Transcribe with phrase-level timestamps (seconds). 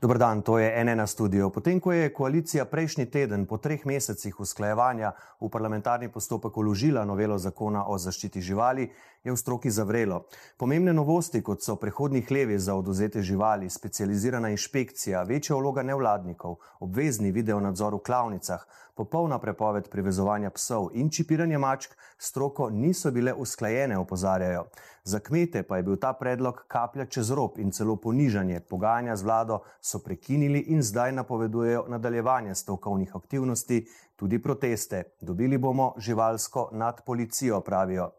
[0.00, 1.50] Dobro dan, to je NN studio.
[1.50, 5.10] Potem, ko je koalicija prejšnji teden po treh mesecih usklajevanja
[5.40, 8.86] v parlamentarni postopek uložila novelo zakona o zaščiti živali,
[9.24, 10.22] je v stroki zavrelo.
[10.56, 17.32] Pomembne novosti, kot so prehodni hlevi za oduzete živali, specializirana inšpekcija, večja vloga nevladnikov, obvezni
[17.34, 23.98] video nadzor v klavnicah, popolna prepoved privezovanja psov in čipiranje mačk, stroko niso bile usklajene,
[23.98, 24.64] opozarjajo.
[25.04, 28.60] Za kmete pa je bil ta predlog kaplja čez rob in celo ponižanje.
[28.60, 35.02] Pogajanja z vlado so prekinili in zdaj napovedujejo nadaljevanje stavkovnih aktivnosti, tudi proteste.
[35.20, 38.10] Dobili bomo živalsko nad policijo, pravijo.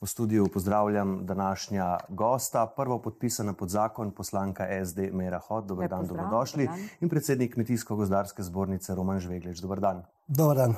[0.00, 5.66] V studiu pozdravljam današnja gosta, prvo podpisana pod zakon poslanka SD Mera Hot.
[5.66, 6.68] Dobar dan, dobrodošli.
[7.00, 9.58] In predsednik Kmetijsko-gozdarske zbornice Roman Žveglič.
[9.58, 10.02] Dobar dan.
[10.28, 10.74] Dobar dan.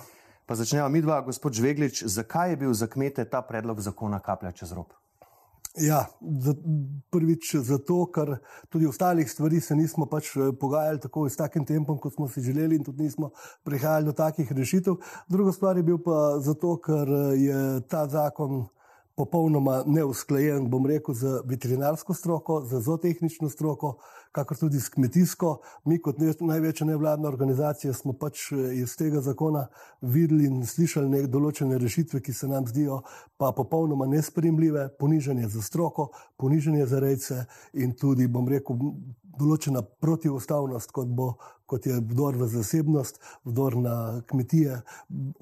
[0.46, 4.52] Pa začnemo mi dva, gospod Žveglič, zakaj je bil za kmete ta predlog zakona kaplja
[4.52, 4.95] čez rob?
[5.77, 6.06] Ja,
[6.40, 6.54] za,
[7.10, 8.38] prvič zato, ker
[8.73, 12.43] tudi ostalih stvarih se nismo pač eh, pogajali tako s takim tempom, kot smo si
[12.43, 13.30] želeli, in tudi nismo
[13.65, 14.96] prihajali do takih rešitev.
[15.28, 18.65] Druga stvar je bil pa zato, ker eh, je ta zakon
[19.19, 23.97] popolnoma neusklajen, bom rekel, z veterinarsko stroko, z zootehnično stroko,
[24.33, 25.57] kakor tudi s kmetijsko.
[25.91, 29.66] Mi, kot največja nevladna organizacija, smo pač eh, iz tega zakona
[30.01, 33.02] videli in slišali nek določene rešitve, ki se nam zdijo
[33.37, 38.79] pa popolnoma nespremljive, ponižanje za stroko, ponižanje za rejce in tudi, bom rekel,
[39.39, 41.33] določena protiustavnost, kot, bo,
[41.66, 43.96] kot je vdor v zasebnost, vdor na
[44.30, 44.83] kmetije,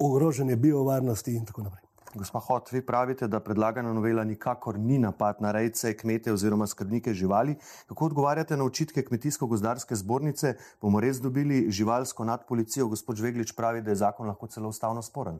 [0.01, 1.86] ogrožanje biovarnosti in tako naprej.
[2.17, 7.13] Gospa Hot, vi pravite, da predlagana novela nikakor ni napad na rejce, kmete oziroma skrbnike
[7.13, 7.55] živali.
[7.87, 10.55] Kako odgovarjate na očitke Kmetijsko-gozdarske zbornice?
[10.81, 12.87] Bomo res dobili živalsko nad policijo?
[12.87, 15.39] Gospod Žveglič pravi, da je zakon lahko celo ustavno sporen.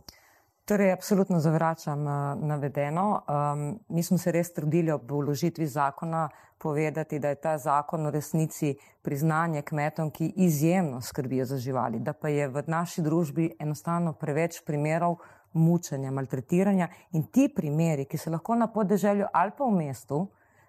[0.68, 2.14] Torej, absolutno zavračam uh,
[2.48, 3.22] navedeno.
[3.28, 8.12] Um, mi smo se res trudili ob vložitvi zakona povedati, da je ta zakon v
[8.12, 14.14] resnici priznanje kmetom, ki izjemno skrbijo za živali, da pa je v naši družbi enostavno
[14.14, 15.16] preveč primerov,
[15.58, 20.28] mučenja, maltretiranja in ti primeri, ki se lahko na podeželju ali pa v mestu,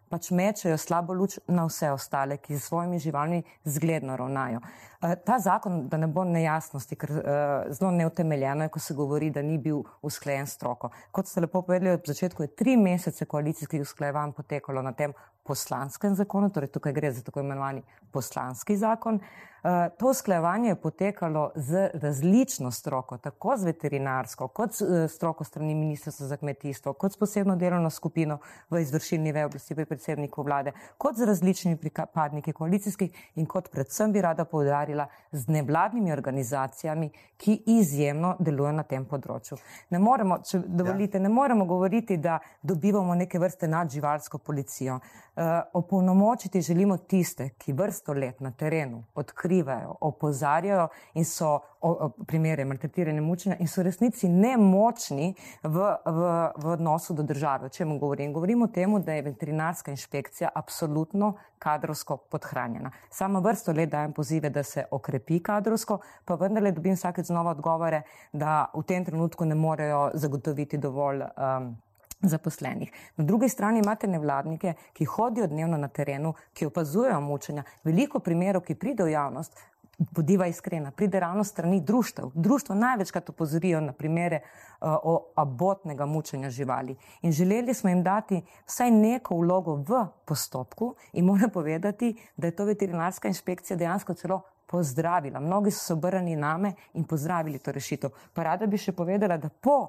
[0.08, 4.60] pač mečejo slabo luč na vse ostale, ki z svojimi živalmi zgledno ravnajo.
[5.02, 7.22] Eh, ta zakon, da ne bo nejasnosti, ker uh,
[7.70, 10.90] zelo neutemeljeno je, ko se govori, da ni bil usklajen stroko.
[11.12, 15.14] Kot ste lepo povedali, v začetku je tri mesece koalicijskih usklajevanj potekalo na tem
[15.46, 19.20] poslanskem zakonu, torej tukaj gre za tako imenovani poslanski zakon.
[19.62, 25.44] Uh, to usklajevanje je potekalo z različno stroko, tako z veterinarsko, kot s uh, stroko
[25.44, 28.38] strani Ministrstva za kmetijstvo, kot s posebno delovno skupino
[28.70, 34.12] v izvršilni veji oblasti pri predsedniku vlade, kot z različnimi pripadniki koalicijskih in kot predvsem
[34.12, 39.58] bi rada povdarila z nevladnimi organizacijami, ki izjemno delujejo na tem področju.
[39.90, 41.22] Ne moremo, če dovolite, ja.
[41.22, 45.00] ne moremo govoriti, da dobivamo neke vrste nadživalsko policijo.
[45.38, 49.04] Uh, opolnomočiti želimo tiste, ki vrsto let na terenu
[49.48, 56.50] odkrivajo, opozarjajo in so o, o, primere maltretiranja mučenja in so resnici nemočni v, v,
[56.56, 57.66] v odnosu do države.
[57.66, 58.32] O čem govorim?
[58.32, 62.90] Govorim o tem, da je veterinarska inšpekcija absolutno kadrovsko podhranjena.
[63.10, 68.02] Samo vrsto let dajem pozive, da se okrepi kadrovsko, pa vendarle dobim vsakeč znova odgovore,
[68.32, 71.22] da v tem trenutku ne morejo zagotoviti dovolj.
[71.22, 71.76] Um,
[72.22, 72.92] zaposlenih.
[73.16, 77.62] Na drugi strani imate nevladnike, ki hodijo dnevno na terenu, ki opazujejo mučenja.
[77.84, 79.58] Veliko primerov, ki pride v javnost,
[79.98, 82.30] bodiva iskrena, pride ravno strani društev.
[82.34, 86.96] Društvo največkrat opozorijo na primere uh, o abotnega mučenja živali.
[87.22, 92.56] In želeli smo jim dati vsaj neko vlogo v postopku in moram povedati, da je
[92.56, 95.40] to veterinarska inšpekcija dejansko celo pozdravila.
[95.40, 98.10] Mnogi so se obrnili name in pozdravili to rešitev.
[98.34, 99.78] Pa rada bi še povedala, da po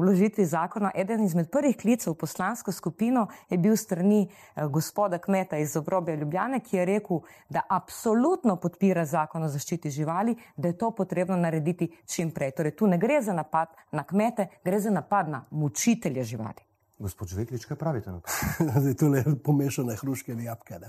[0.00, 5.58] vložitvi zakona eden izmed prvih klicev v poslansko skupino je bil strani uh, gospoda kmeta
[5.62, 7.20] iz obrobja Ljubljane, ki je rekel,
[7.50, 12.56] da absolutno podpira zakon o zaščiti živali, da je to potrebno narediti čim prej.
[12.58, 16.66] Torej, tu ne gre za napad na kmete, gre za napad na mučitelje živali.
[16.98, 18.32] Gospod Žveklič, kaj pravite na to?
[18.80, 20.80] Zdaj, to je pomešane hruške in jabke.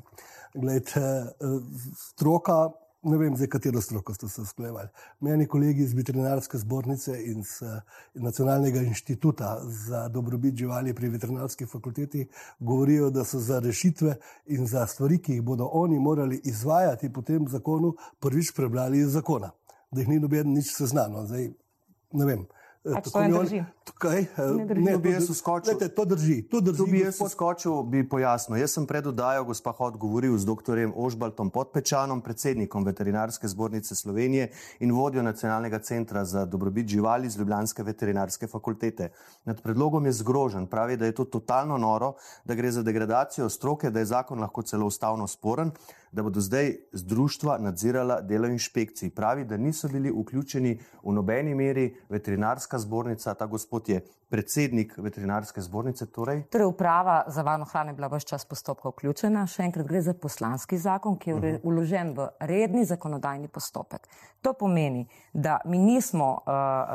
[0.55, 1.01] Glejte,
[1.99, 4.87] stroka ne vem, za katero stroko ste se usklajevali.
[5.19, 7.81] Meni kolegi iz veterinarske zbornice in z
[8.13, 12.27] Nacionalnega inštituta za dobrobit živali pri veterinarski fakulteti
[12.59, 14.15] govorijo, da so za rešitve
[14.45, 19.11] in za stvari, ki jih bodo oni morali izvajati po tem zakonu, prvič prebrali iz
[19.13, 19.51] zakona,
[19.91, 21.25] da jih ni noben nič seznano.
[21.25, 21.49] Zdaj,
[22.13, 22.45] ne vem.
[22.89, 23.63] Pač to ne drži.
[23.83, 24.25] Tukaj,
[24.57, 24.81] Ne drži.
[24.81, 25.33] ne, bi to jaz drži.
[25.33, 25.65] vskočil.
[25.69, 26.37] Glejte, to drži.
[26.43, 27.31] To drži Tu bi jaz gospod.
[27.31, 28.57] skočil, bi pojasnil.
[28.57, 30.57] Jaz sem pred oddajo, gospa Hod, govoril z dr.
[30.93, 34.49] Ožbaltom Podpečanom, predsednikom Veterinarske zbornice Slovenije
[34.79, 39.09] in vodjo Nacionalnega centra za dobrobit živali z Ljubljanske veterinarske fakultete.
[39.45, 42.13] Nad predlogom je zgrožen, pravi, da je to totalno noro,
[42.43, 45.71] da gre za degradacijo stroke, da je zakon lahko celo ustavno sporen,
[46.11, 49.09] da bodo zdaj z društva nadzirala delo inšpekcij.
[49.09, 55.61] Pravi, da niso bili vključeni v nobeni meri veterinarska zbornica, ta gospod je predsednik veterinarske
[55.61, 56.05] zbornice.
[56.05, 59.45] Torej, Torej, uprava za varno hrano je bila vse čas postopka vključena.
[59.47, 64.07] Še enkrat gre za poslanski zakon, ki je ure- vložen v redni zakonodajni postopek.
[64.41, 66.51] To pomeni, da mi nismo uh,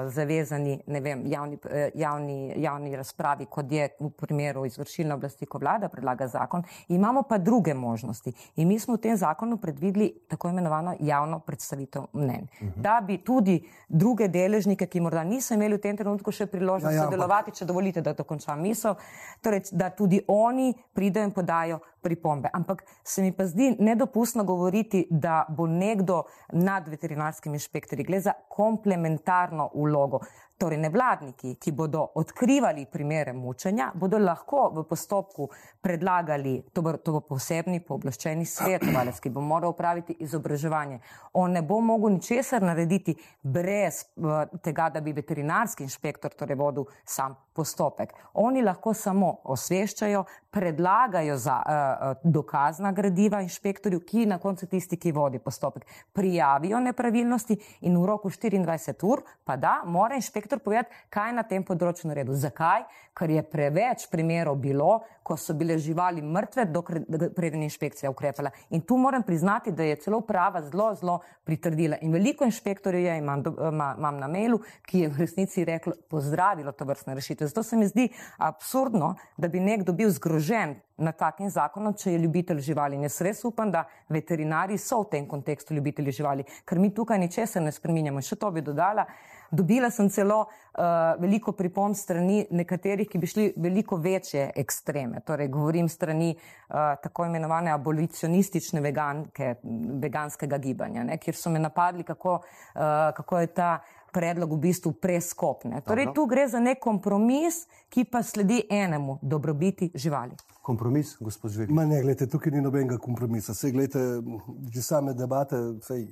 [0.08, 5.88] zavezani vem, javni, eh, javni, javni razpravi, kot je v primeru izvršilne oblasti, ko vlada
[5.88, 6.62] predlaga zakon.
[6.88, 8.32] Imamo pa druge možnosti.
[8.56, 12.46] In mi smo v tem zakonu predvideli tako imenovano javno predstavitev mnenj.
[12.76, 13.58] Da bi tudi
[13.88, 17.54] druge deležnike, ki morda niso imeli v tem trenutku še priložnost Ja, ja, ampak- sodelovati,
[17.54, 18.96] če dovolite, da dokončam misel,
[19.42, 22.50] torej, da tudi oni pridejo in podajo pripombe.
[22.52, 26.22] Ampak se mi pa zdi nedopustno govoriti, da bo nekdo
[26.52, 28.04] nad veterinarskimi inšpektorji.
[28.04, 30.20] Gre za komplementarno vlogo.
[30.58, 35.49] Torej, nevladniki, ki bodo odkrivali primere mučenja, bodo lahko v postopku
[35.82, 41.00] predlagali, to bo, to bo posebni pooblaščeni svetovalec, ki bo moral upraviti izobraževanje.
[41.40, 46.87] On ne bo mogel ničesar narediti brez uh, tega, da bi veterinarski inšpektor torej vodil
[47.04, 48.14] sam postopek.
[48.34, 51.82] Oni lahko samo osveščajo, predlagajo za uh,
[52.24, 57.58] dokazna gradiva inšpektorju, ki na koncu tisti, ki vodi postopek, prijavijo nepravilnosti
[57.88, 62.10] in v roku 24 ur pa da, mora inšpektor povedati, kaj je na tem področju
[62.10, 62.34] naredil.
[62.34, 62.86] Zakaj?
[63.12, 67.02] Ker je preveč primerov bilo, ko so bile živali mrtve, dokler
[67.36, 68.50] preden inšpekcija ukrepala.
[68.70, 71.96] In tu moram priznati, da je celo prava zelo, zelo pritrdila.
[72.02, 75.92] In veliko inšpektorjev je, imam, do- ima- imam na mailu, ki je v resnici reklo,
[76.10, 77.46] pozdravilo to vrstne rešitve.
[77.46, 78.08] Zato se mi zdi
[78.38, 82.96] absurdno, da bi nekdo bil zgrožen nad takim zakonom, če je ljubitelj živali.
[82.96, 87.18] In jaz res upam, da veterinari so v tem kontekstu ljubitelji živali, ker mi tukaj
[87.18, 88.18] ničesar ne spreminjamo.
[88.18, 89.06] In še to bi dodala.
[89.52, 90.71] Dobila sem celo uh,
[91.19, 95.20] veliko pripomb strani nekaterih, ki bi šli veliko večje ekstreme.
[95.26, 99.54] Torej, govorim strani uh, tako imenovane abolicionistične veganke,
[100.02, 102.82] veganskega gibanja, ne, kjer so me napadli, kako, uh,
[103.16, 103.72] kako je ta
[104.12, 105.80] predlog v bistvu preskopne.
[105.80, 106.14] Torej, Dobro.
[106.14, 110.36] tu gre za nek kompromis, ki pa sledi enemu dobrobiti živali.
[110.62, 111.70] kompromis, gospod Žvek.
[111.75, 113.54] Ma ne, gledajte, tukaj ni nobenega kompromisa.
[113.54, 114.22] Sej, gledajte,
[114.70, 116.06] že same debate, sej,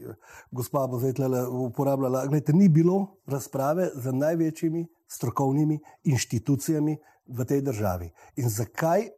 [0.50, 2.24] gospa bo zdaj tle uporabljala.
[2.26, 4.12] Gledajte, ni bilo razprave z
[4.50, 8.10] največjimi strokovnimi inštitucijami v tej državi.
[8.36, 9.10] In zakaj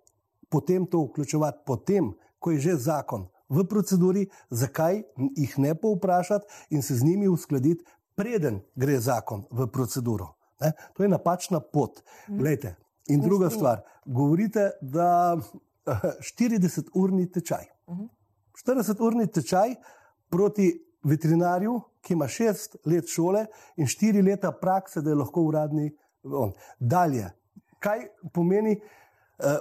[0.48, 5.02] potem to vključevati, potem, ko je že zakon v proceduri, zakaj
[5.36, 7.84] jih ne povprašati in se z njimi uskladiti,
[8.14, 10.36] preden gre zakon v proceduro.
[10.60, 10.72] Ne?
[10.94, 12.02] To je napačna pot.
[12.28, 12.76] Glejte,
[13.08, 15.36] in druga stvar, govorite, da
[15.86, 17.66] 40-urni tečaj.
[18.52, 19.74] 40-urni tečaj
[20.28, 23.46] proti veterinarju, ki ima 6 let šole
[23.76, 25.90] in 4 leta prakse, da je lahko uradni.
[26.22, 26.52] On.
[26.78, 27.26] Dalje,
[27.82, 29.56] kaj pomeni uh,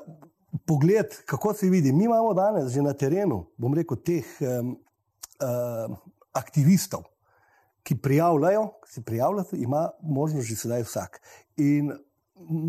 [0.65, 1.91] pogled, kako se vidi?
[1.91, 4.75] Mi imamo danes že na terenu, bom rekel, teh um,
[5.41, 5.97] uh,
[6.37, 7.07] aktivistov,
[7.83, 11.21] ki prijavljajo, ki se prijavljajo, ima možnost že sedaj vsak.
[11.57, 11.91] In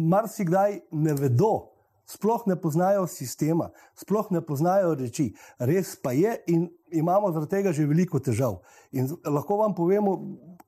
[0.09, 1.72] marsikdaj ne vedo,
[2.07, 5.33] sploh ne poznajo sistema, sploh ne poznajo reči.
[5.59, 8.61] Res pa je, in imamo zaradi tega že veliko težav.
[8.93, 10.17] In lahko vam povemo,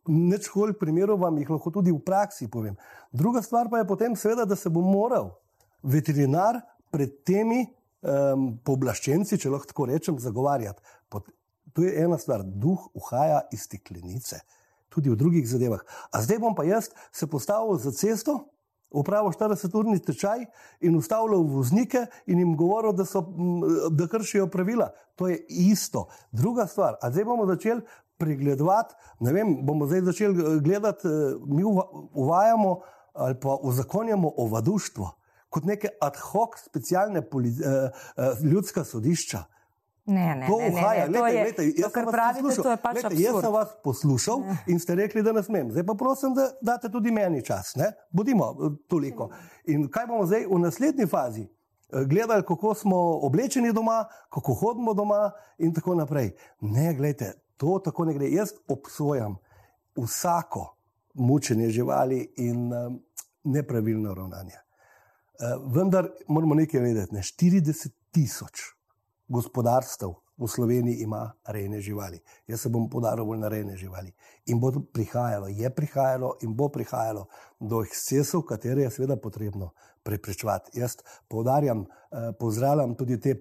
[0.08, 2.76] neč hol primerov vam jih lahko tudi v praksi povem.
[3.12, 5.32] Druga stvar pa je potem, seveda, da se bo moral
[5.82, 6.60] veterinar
[6.92, 10.82] pred temi um, pooblaščenci, če lahko tako rečem, zagovarjati.
[11.74, 14.38] To je ena stvar, duh uhaja iz steklenice,
[14.94, 15.82] tudi v drugih zadevah.
[16.14, 18.44] A zdaj bom pa jaz se postavil za cesto,
[18.94, 20.46] upravil 40-urni tečaj
[20.80, 23.24] in ustavljal voznike in jim govoril, da, so,
[23.90, 24.92] da kršijo pravila.
[25.18, 26.06] To je isto.
[26.32, 27.82] Druga stvar, a zdaj bomo začeli
[28.16, 32.80] pregledovati, ne vem, bomo zdaj začeli eh, gledati, eh, mi uva- uvajamo
[33.14, 35.10] ali pa uzakonjamo ovaduštvo
[35.54, 39.44] kot neke ad hoc specialne eh, eh, ljudska sodišča.
[40.06, 41.06] Ne, ne, To ne, ne, uhaja.
[41.06, 42.64] ne, je, glejte, to, jaz sem kar pravite, poslušal.
[42.64, 43.52] to je pač Glejte, Jaz sem absurd.
[43.52, 45.70] vas poslušal in ste rekli, da ne smem.
[45.70, 47.72] Zdaj pa prosim, da date tudi meni čas.
[47.74, 47.88] Ne?
[48.10, 49.30] Bodimo eh, toliko.
[49.64, 51.42] In kaj bomo zdaj v naslednji fazi?
[51.42, 56.34] Eh, Gledali, kako smo oblečeni doma, kako hodimo doma, in tako naprej.
[56.60, 58.28] Ne, gledajte, to tako ne gre.
[58.28, 59.36] Jaz obsojam
[59.96, 60.76] vsako
[61.14, 63.00] mučenje živali in um,
[63.44, 64.60] nepravilno ravnanje.
[65.34, 67.14] Uh, vendar moramo nekaj vedeti.
[67.14, 67.20] Ne?
[67.20, 68.60] 40 tisoč
[69.28, 72.20] gospodarstv v Sloveniji ima rejne živali.
[72.46, 74.12] Jaz se bom podaril bolj na rejne živali.
[74.46, 77.26] In bo prihajalo, je prihajalo in bo prihajalo
[77.60, 79.70] do ekscesov, katere je seveda potrebno
[80.02, 80.80] preprečevati.
[80.80, 80.96] Jaz
[81.28, 83.34] poudarjam, eh, pozdravljam tudi te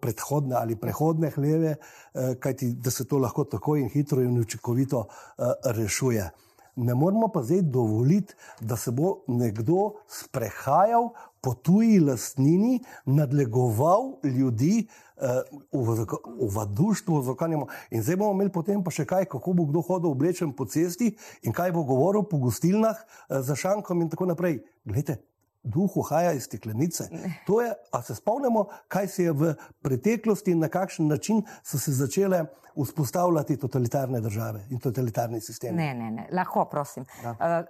[0.00, 5.06] predhodne ali prehodne hleve, eh, kajti da se to lahko tako in hitro in učinkovito
[5.08, 6.30] eh, rešuje.
[6.76, 11.10] Ne moramo pa zdaj dovoliti, da se bo nekdo sprehajal
[11.40, 14.86] po tuji lastnini, nadlegoval ljudi
[15.16, 15.40] uh,
[15.72, 16.06] v,
[16.50, 17.66] v duštvu, zakonjamo.
[17.90, 21.14] In zdaj bomo imeli potem pa še kaj, kako bo kdo hodil oblečen po cesti
[21.42, 24.60] in kaj bo govoril po gostilnah uh, za šankom in tako naprej.
[24.84, 25.20] Glejte,
[25.62, 27.08] duh uhaja iz steklenice.
[27.46, 31.78] To je, a se spomnimo, kaj se je v preteklosti in na kakšen način so
[31.78, 35.76] se začele vzpostavljati totalitarne države in totalitarni sistemi.
[35.76, 36.28] Ne, ne, ne.
[36.32, 37.04] lahko, prosim.
[37.24, 37.30] Ja.
[37.30, 37.66] Uh,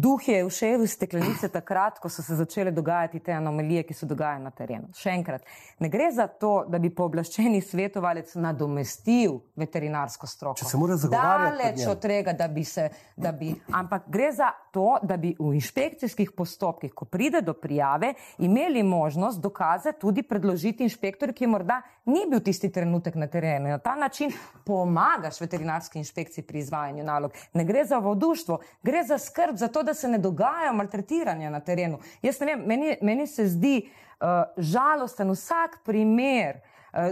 [0.00, 4.06] duh je všel iz steklenice takrat, ko so se začele dogajati te anomalije, ki se
[4.06, 4.88] dogajajo na terenu.
[4.96, 5.44] Še enkrat,
[5.78, 10.58] ne gre za to, da bi pooblaščeni svetovalec nadomestil veterinarsko stroko.
[10.58, 11.58] Če se mora zagovarjati.
[11.58, 15.54] Daleč od tega, da bi se, da bi, ampak gre za to, da bi v
[15.60, 22.24] inšpekcijskih postopkih, ko pride do prijave, imeli možnost dokaze tudi predložiti inšpektorju, ki morda ni
[22.30, 23.68] bil tisti trenutek na terenu.
[23.68, 24.32] Na ta način
[24.64, 27.32] pomagaš veterinarski inšpekciji pri izvajanju nalog.
[27.52, 31.60] Ne gre za voduštvo, gre za skrb za to, da se ne dogajajo maltretiranja na
[31.60, 31.98] terenu.
[32.22, 33.88] Jaz ne vem, meni, meni se zdi
[34.20, 36.60] uh, žalosten vsak primer,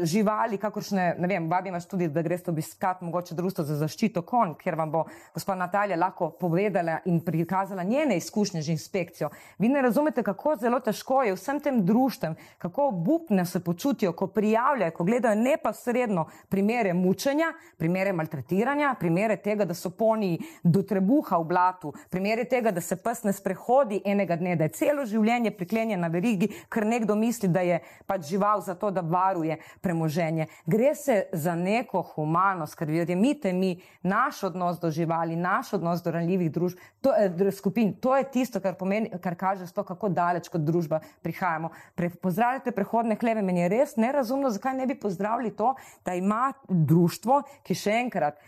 [0.03, 4.55] živali, kakršne, ne vem, vabim vas tudi, da greste obiskati mogoče društvo za zaščito konj,
[4.63, 5.05] kjer vam bo
[5.35, 9.31] gospod Natalija lahko povedala in prikazala njene izkušnje z inspekcijo.
[9.59, 14.27] Vi ne razumete, kako zelo težko je vsem tem društvom, kako obupne se počutijo, ko
[14.27, 21.39] prijavljajo, ko gledajo neposredno primere mučenja, primere maltretiranja, primere tega, da so poni do trebuha
[21.39, 25.51] v blatu, primere tega, da se pes ne sprehodi enega dne, da je celo življenje
[25.57, 30.47] priklenjen na verigi, ker nekdo misli, da je pač žival za to, da varuje premoženje.
[30.67, 36.11] Gre se za neko humanost, ker verjemite mi, naš odnos do živali, naš odnos do
[36.11, 40.49] ranljivih družb, to, eh, skupin, to je tisto, kar, pomeni, kar kaže to, kako daleč
[40.49, 41.71] kot družba prihajamo.
[41.95, 46.53] Pre, pozdravljate prehodne hleve, meni je res nerazumno, zakaj ne bi pozdravili to, da ima
[46.69, 48.41] društvo, ki še enkrat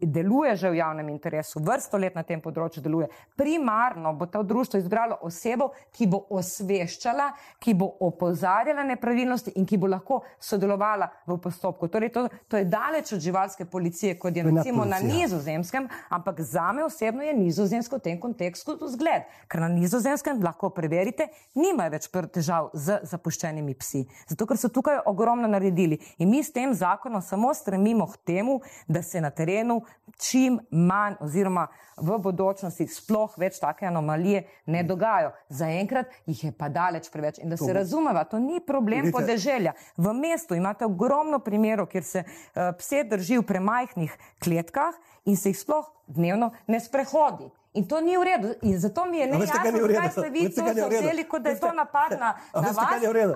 [0.00, 3.08] deluje že v javnem interesu, vrsto let na tem področju deluje.
[3.36, 9.78] Primarno bo to društvo izbralo osebo, ki bo osveščala, ki bo opozarjala nepravilnosti in ki
[9.78, 11.88] bo lahko sodelovala v postopku.
[11.92, 16.72] Torej, to, to je daleč od živalske policije, kot je recimo na nizozemskem, ampak za
[16.72, 21.28] me osebno je nizozemsko v tem kontekstu zgled, ker na nizozemskem lahko preverite,
[21.58, 24.04] nimajo več težav z zapuščenimi psi.
[24.30, 28.60] Zato, ker so tukaj ogromno naredili in mi s tem zakonom samo stremimo k temu,
[28.88, 29.82] da se na terenu
[30.16, 35.32] čim manj oziroma v bodočnosti sploh več take anomalije ne dogajajo.
[35.50, 39.74] Zaenkrat jih je pa daleč preveč in da se razumeva, to ni problem podeželja.
[39.96, 45.52] V mestu imate ogromno primerov, kjer se uh, pse drži v premajhnih kletkah in se
[45.52, 47.50] jih sploh dnevno ne sprehodi.
[47.78, 48.48] In to ni v redu.
[48.62, 49.46] In zato mi je ne jasno,
[49.86, 52.78] zakaj ste vi to zavzeli, kot da je to napad na, na vas,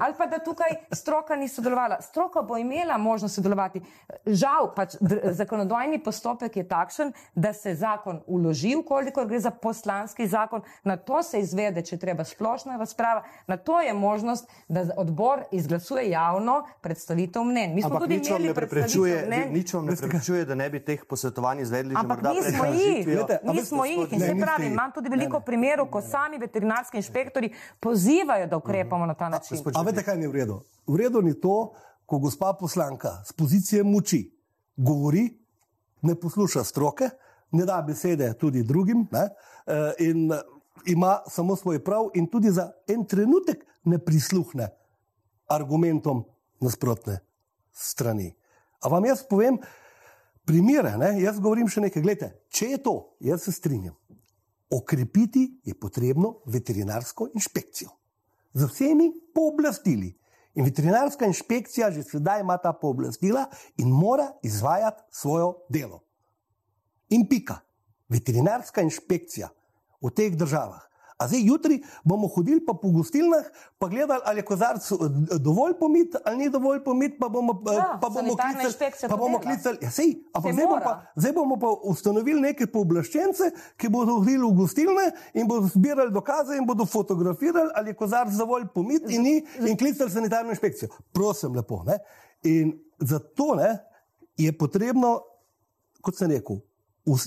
[0.01, 2.01] ali pa da tukaj stroka ni sodelovala.
[2.03, 3.83] Stroka bo imela možnost sodelovati.
[4.27, 4.97] Žal, pač
[5.39, 11.23] zakonodajni postopek je takšen, da se zakon uloži, koliko gre za poslanski zakon, na to
[11.23, 17.45] se izvede, če treba splošna razprava, na to je možnost, da odbor izglasuje javno predstavitev
[17.45, 17.75] mnen.
[17.75, 19.53] Mi smo Ampak tudi nič imeli predstavitev mnen.
[19.53, 23.27] Nič vam ne preprečuje, da ne bi teh posvetovanj izvedli že morda pred žitvijo.
[23.53, 28.47] Mi smo jih in se pravi, imam tudi veliko primerov, ko sami veterinarski inšpektori pozivajo,
[28.47, 29.59] da ukrepamo na ta način.
[29.75, 30.61] A veste, kaj ni v redu?
[30.87, 31.73] V redu ni to,
[32.07, 34.25] ko gospa poslanka z pozicije moči
[34.77, 35.29] govori,
[36.03, 37.09] ne posluša stroke,
[37.53, 39.29] ne da besede tudi drugim ne,
[39.67, 40.33] eh, in
[40.87, 44.69] ima samo svoj prav in tudi za en trenutek ne prisluhne
[45.49, 46.25] argumentom
[46.61, 47.19] nasprotne
[47.73, 48.35] strani.
[48.81, 49.59] A vam jaz povem,
[50.45, 53.95] primere, ne, jaz govorim še nekaj, gledajte, če je to, jaz se strinjam.
[54.73, 57.91] Okrepiti je potrebno veterinarsko inšpekcijo
[58.53, 60.19] z vsemi pooblastili.
[60.55, 66.03] In veterinarska inšpekcija že sedaj ima ta pooblastila in mora izvajati svoje delo.
[67.09, 67.61] In pika.
[68.09, 69.49] Veterinarska inšpekcija
[70.03, 70.92] v teh državah
[71.23, 73.47] A zdaj jutri bomo hodili po gostilnah,
[73.79, 74.97] pa gledali, ali je kozarc eh,
[75.39, 78.91] dovolj pomit ali ni dovolj pomit, pa bomo, eh, ja, pa bomo klicali.
[79.09, 79.79] Pa bomo klicali.
[79.83, 84.43] Ja, sej, pa zdaj, bomo pa, zdaj bomo pa ustanovili neke pooblaščence, ki bodo hodili
[84.43, 89.23] v gostilne in bodo zbirali dokaze in bodo fotografirali, ali je kozarc dovolj pomit in
[89.23, 90.91] ni in klicali sanitarno inšpekcijo.
[91.15, 91.85] Prosim, lepo.
[91.87, 92.01] Ne?
[92.51, 93.77] In zato ne,
[94.37, 95.21] je potrebno,
[96.03, 96.59] kot sem rekel,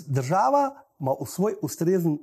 [0.08, 2.18] država ima svoj ustrezen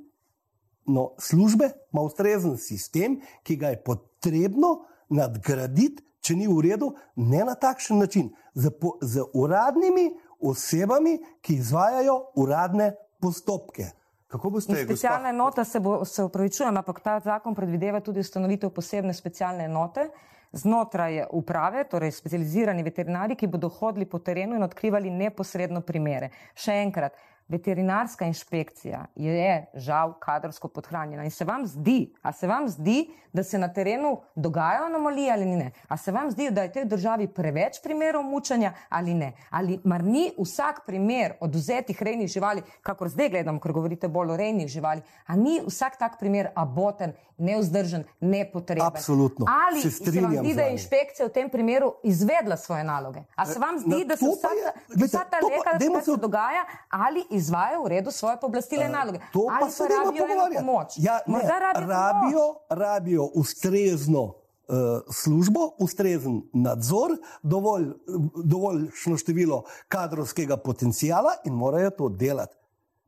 [0.85, 7.43] no, službe ima ustrezen sistem, ki ga je potrebno nadgraditi če ni v redu, ne
[7.43, 10.11] na takšen način, z, po, z uradnimi
[10.43, 13.91] osebami, ki izvajajo uradne postopke.
[14.31, 18.71] Kako boste In specialna enota se, bo, se upravičujem, ampak ta zakon predvideva tudi ustanovitev
[18.73, 20.07] posebne specialne enote
[20.53, 26.29] znotraj uprave, torej specializirani veterinari, ki bodo hodili po terenu in odkrivali neposredno primere.
[26.53, 31.23] Še enkrat, veterinarska inšpekcija je žal kadrovsko podhranjena.
[31.23, 35.45] In se vam zdi, a se vam zdi, da se na terenu dogajajo anomalije ali
[35.45, 35.71] ne?
[35.87, 39.33] A se vam zdi, da je v tej državi preveč primerov mučanja ali ne?
[39.49, 44.37] Ali mar ni vsak primer oduzetih rejnih živali, kakor zdaj gledam, ker govorite bolj o
[44.37, 48.85] rejnih živali, a ni vsak tak primer aboten, neuzdržen, nepotreben?
[48.85, 49.45] Absolutno.
[49.49, 53.23] Ali se, se vam zdi, da je inšpekcija v tem primeru izvedla svoje naloge?
[53.35, 54.71] A se vam zdi, da se vsa ta,
[55.05, 59.19] vsa ta leka, ki se dogaja, ali izvajajo v redu svoje pooblastile naloge.
[59.33, 60.25] To pa se ne rabijo
[60.57, 60.93] pomoč.
[60.97, 67.85] Ja, ne, rabijo, rabijo, rabijo ustrezno uh, službo, ustrezen nadzor, dovolj,
[68.43, 72.55] dovoljšno število kadrovskega potencijala in morajo to delati.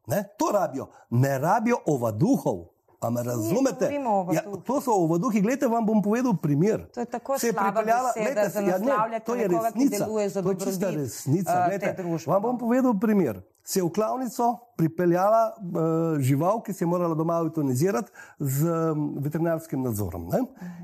[0.08, 0.24] Ne?
[0.38, 2.66] To rabijo, ne rabijo ovaduhov.
[3.00, 3.90] A me razumete?
[4.34, 5.42] Ja, to so ovaduhi.
[5.42, 6.88] Glede, vam bom povedal primer.
[6.92, 8.78] To je tako se pripeljala, glede, ja,
[9.08, 10.06] ne, to je resnica.
[10.42, 11.52] To je čista resnica.
[11.52, 16.84] Uh, glede, vam bom povedal primer se je v klavnico pripeljala uh, žival, ki se
[16.84, 20.28] je morala doma eutanizirati z um, veterinarskim nadzorom.
[20.30, 20.44] Ne?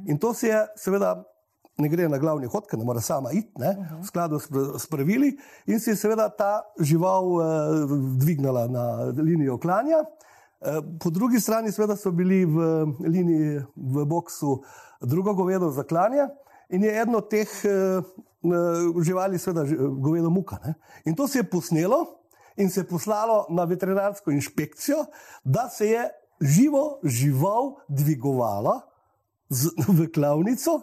[0.09, 1.13] In to se je, seveda,
[1.77, 3.75] ne gre na glavni hod, ker ne more sama iti, ne?
[3.99, 4.49] v skladu s,
[4.81, 5.35] s pravili,
[5.69, 10.01] in se je seveda ta žival uh, dvignila na linijo klanja.
[10.01, 14.57] Uh, po drugi strani, seveda, so bili v liniji v boksu
[15.01, 16.25] drugo govedo za klanje.
[16.71, 19.67] In je eno od teh uh, živali, seveda,
[20.01, 20.57] govedo muka.
[20.65, 20.73] Ne?
[21.05, 22.20] In to se je posnelo,
[22.61, 25.05] in se je poslalo na veterinarsko inšpekcijo,
[25.43, 26.09] da se je
[26.41, 28.79] živo žival dvigovalo
[29.49, 30.81] z, v klavnico.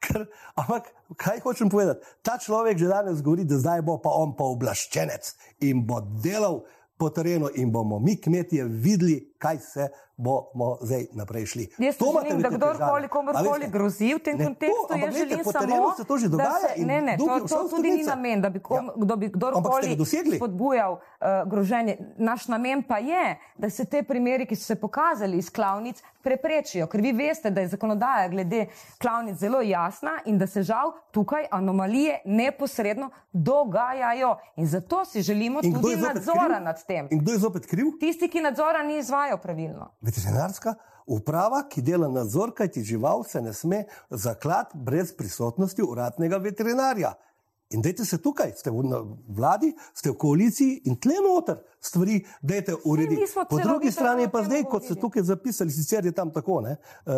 [0.00, 0.24] Ker,
[0.56, 2.00] ampak kaj hočem povedati?
[2.24, 5.34] Ta človek že danes govori, da zdaj bo pa on pa oblaščenec
[5.68, 6.62] in bo delal
[6.96, 11.68] po terenu in bomo mi, kmetje, videli, kaj se bomo zdaj naprej šli.
[11.78, 15.94] Jaz to želim, da kdorkoli komorkoli grozi v tem ne, kontekstu, to, jaz želim samo,
[15.96, 16.74] se to že dogaja.
[16.76, 18.92] Se, ne, ne, to, to tudi ni namen, da bi, kom, ja.
[18.96, 19.96] da bi kdorkoli
[20.36, 21.96] spodbujal uh, groženje.
[22.18, 26.86] Naš namen pa je, da se te primeri, ki so se pokazali iz klavnic, preprečijo.
[26.86, 28.66] Ker vi veste, da je zakonodaja glede
[28.98, 34.36] klavnic zelo jasna in da se žal tukaj anomalije neposredno dogajajo.
[34.56, 36.64] In zato si želimo in tudi nadzora kriv?
[36.64, 37.08] nad tem.
[37.10, 37.86] In kdo je zopet kriv?
[38.00, 39.90] Tisti, ki nadzora ni izvajajo pravilno.
[40.00, 40.74] Veterinarska
[41.06, 47.14] uprava, ki dela nadzor, kaj ti žival se ne sme zaklati brez prisotnosti uradnega veterinarja.
[47.70, 48.82] In dajte se tukaj, ste v
[49.28, 53.22] vladi, ste v koaliciji in tle noter stvari, dajte urediti.
[53.48, 57.12] Po drugi strani pa zdaj, kot ste tukaj zapisali, sicer je tam tako, ne, eh,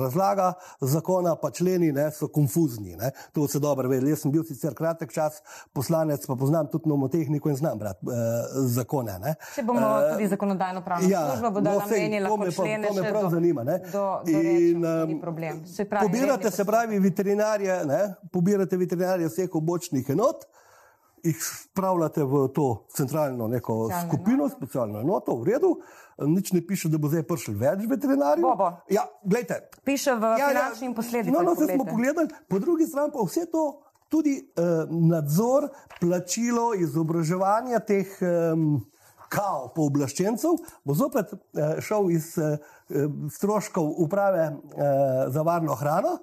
[0.00, 2.96] razlaga zakona, pa členi ne, so konfuzni.
[2.96, 3.10] Ne.
[3.32, 3.98] To se dobro ve.
[4.08, 5.42] Jaz sem bil sicer kratek čas
[5.72, 8.12] poslanec, pa poznam tudi nomotehniko in znam brati eh,
[8.54, 9.18] zakone.
[9.18, 9.34] Ne.
[9.54, 13.10] Se bomo uh, tudi zakonodajno pravno ja, službo bodo no, namenili, lahko člene to me
[13.10, 13.64] prav do, zanima.
[13.64, 13.78] Ne.
[13.92, 20.10] Do, do in, um, se pravi, pobirate se pravi veterinarje, ne, pobirate veterinarje vseh obočnih
[20.10, 20.44] enot
[21.22, 24.56] jih spravljate v to centralno neko specialno skupino, enoto.
[24.56, 25.72] specialno enoto, v redu.
[26.18, 28.42] Nič ne piše, da bo zdaj prišel več veterinarjev.
[28.42, 28.70] Bobo.
[28.90, 29.82] Ja, gledajte.
[29.84, 31.34] Piše v ja, finančnih ja, posledicah.
[31.34, 33.64] No, no, vse smo pogledali, po drugi strani pa vse to,
[34.08, 35.68] tudi eh, nadzor,
[36.00, 38.64] plačilo, izobraževanje teh eh,
[39.28, 42.58] kao pooblaščencev, bo zopet eh, šel iz eh,
[43.30, 44.52] stroškov uprave eh,
[45.30, 46.18] za varno hrano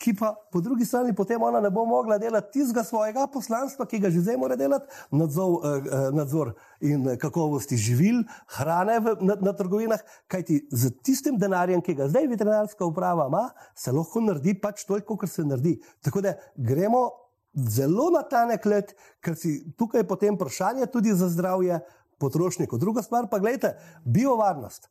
[0.00, 4.00] ki pa po drugi strani potem ona ne bo mogla delati tistega svojega poslanstva, ki
[4.00, 8.22] ga že zdaj mora delati, nadzor, eh, eh, nadzor in kakovosti živil,
[8.56, 13.50] hrane v, na, na trgovinah, kajti z tistim denarjem, ki ga zdaj veterinarska uprava ima,
[13.76, 15.76] se lahko naredi pač toliko, kar se naredi.
[16.00, 17.10] Tako da gremo
[17.52, 21.82] zelo na tanek let, ker si tukaj potem vprašanje tudi za zdravje
[22.20, 22.80] potrošnikov.
[22.80, 24.88] Druga stvar pa, gledajte, biovarnost.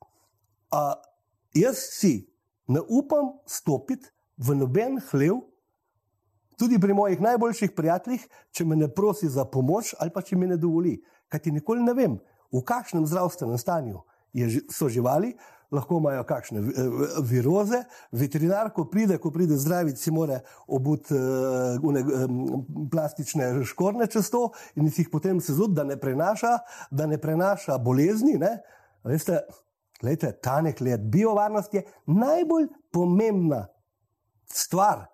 [0.69, 0.93] Uh,
[1.57, 2.29] jaz si
[2.69, 5.41] ne upam stopiti v noben hlev,
[6.59, 10.47] tudi pri mojih najboljših prijateljih, če me ne prosi za pomoč ali pa če mi
[10.47, 10.97] ne dovoli.
[11.29, 12.17] Kaj ti nikoli ne vem,
[12.51, 14.01] v kakšnem zdravstvenem stanju
[14.33, 15.35] je, so živali,
[15.71, 16.63] lahko imajo kakšne
[17.29, 17.83] viroze.
[18.11, 24.47] Veterinar, ko pride, ko pride zdraviti, si mora obuti uh, um, plastične škorne čez to
[24.75, 26.57] in si jih potem sezut, da ne prenaša,
[26.91, 28.39] da ne prenaša bolezni.
[28.41, 28.57] Ne?
[29.05, 29.43] Veste,
[30.01, 33.67] gledajte, ta nek let biovarnost je najbolj pomembna
[34.49, 35.05] stvar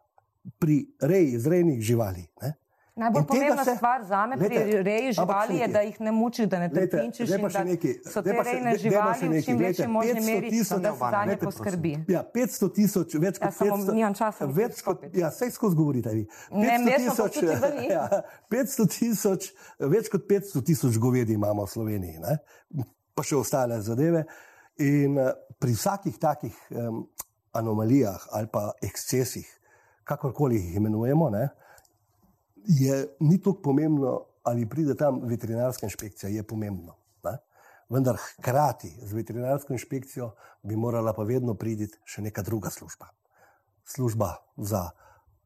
[0.59, 2.27] pri reji zrejnih živali.
[2.41, 2.53] Ne?
[2.95, 6.11] Najbolj In pomembna se- stvar za me pri Glejte, reji živali je, da jih ne
[6.11, 9.87] mučiš, da ne trpinčiš zdaj pa še nekaj, so te rejne živali v čim večji
[9.87, 11.91] možni 500 meri, tisoč- da se za nje poskrbi.
[12.07, 15.75] Ja, 500 tisoč, več kot Ja, samo 500 nimam časa več kot, ja, sej skozi
[15.75, 16.23] govorite vi.
[16.53, 18.03] Ne, 500 jaz sem pa tisoč- ja,
[18.47, 19.41] 500 tisoč,
[19.77, 22.39] več kot 500 tisoč govedi imamo v Sloveniji, ne?
[23.11, 24.23] pa še ostale zadeve.
[24.77, 27.03] In eh, pri vsakih takih um,
[27.55, 29.47] anomalijah ali pa ekscesih,
[30.03, 31.49] kakorkoli jih imenujemo, ne,
[32.65, 36.95] je ni tako pomembno, ali pride tam veterinarska inšpekcija, je pomembno.
[37.23, 37.37] Ne?
[37.89, 40.31] Vendar hkrati z veterinarsko inšpekcijo
[40.63, 43.09] bi morala pa vedno priti še neka druga služba.
[43.85, 44.89] Služba za,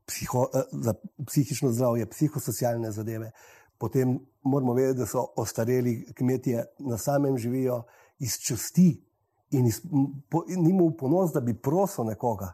[0.08, 0.94] psiho, eh, za
[1.28, 3.32] psihično zdravje, psihosocialne zadeve.
[3.78, 7.84] Potem moramo vedeti, da so ostareli kmetje na samem živijo
[8.20, 9.09] iz časti
[9.52, 9.82] in, iz,
[10.30, 12.54] po, in ni mu v ponos, da bi prosil nekoga,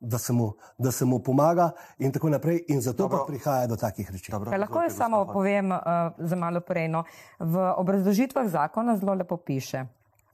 [0.00, 2.64] da se mu, da se mu pomaga, in tako naprej.
[2.68, 3.18] In zato Dobro.
[3.18, 4.32] pa prihaja do takih reči.
[4.32, 5.34] Dobro, lahko jaz samo gospa Hot.
[5.34, 5.78] povem uh,
[6.18, 6.88] za malo prej.
[6.88, 7.04] No.
[7.38, 9.84] V obrazložitvah zakona zelo lepo piše.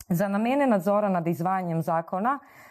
[0.09, 2.68] Za namene nadzora nad izvajanjem zakona uh,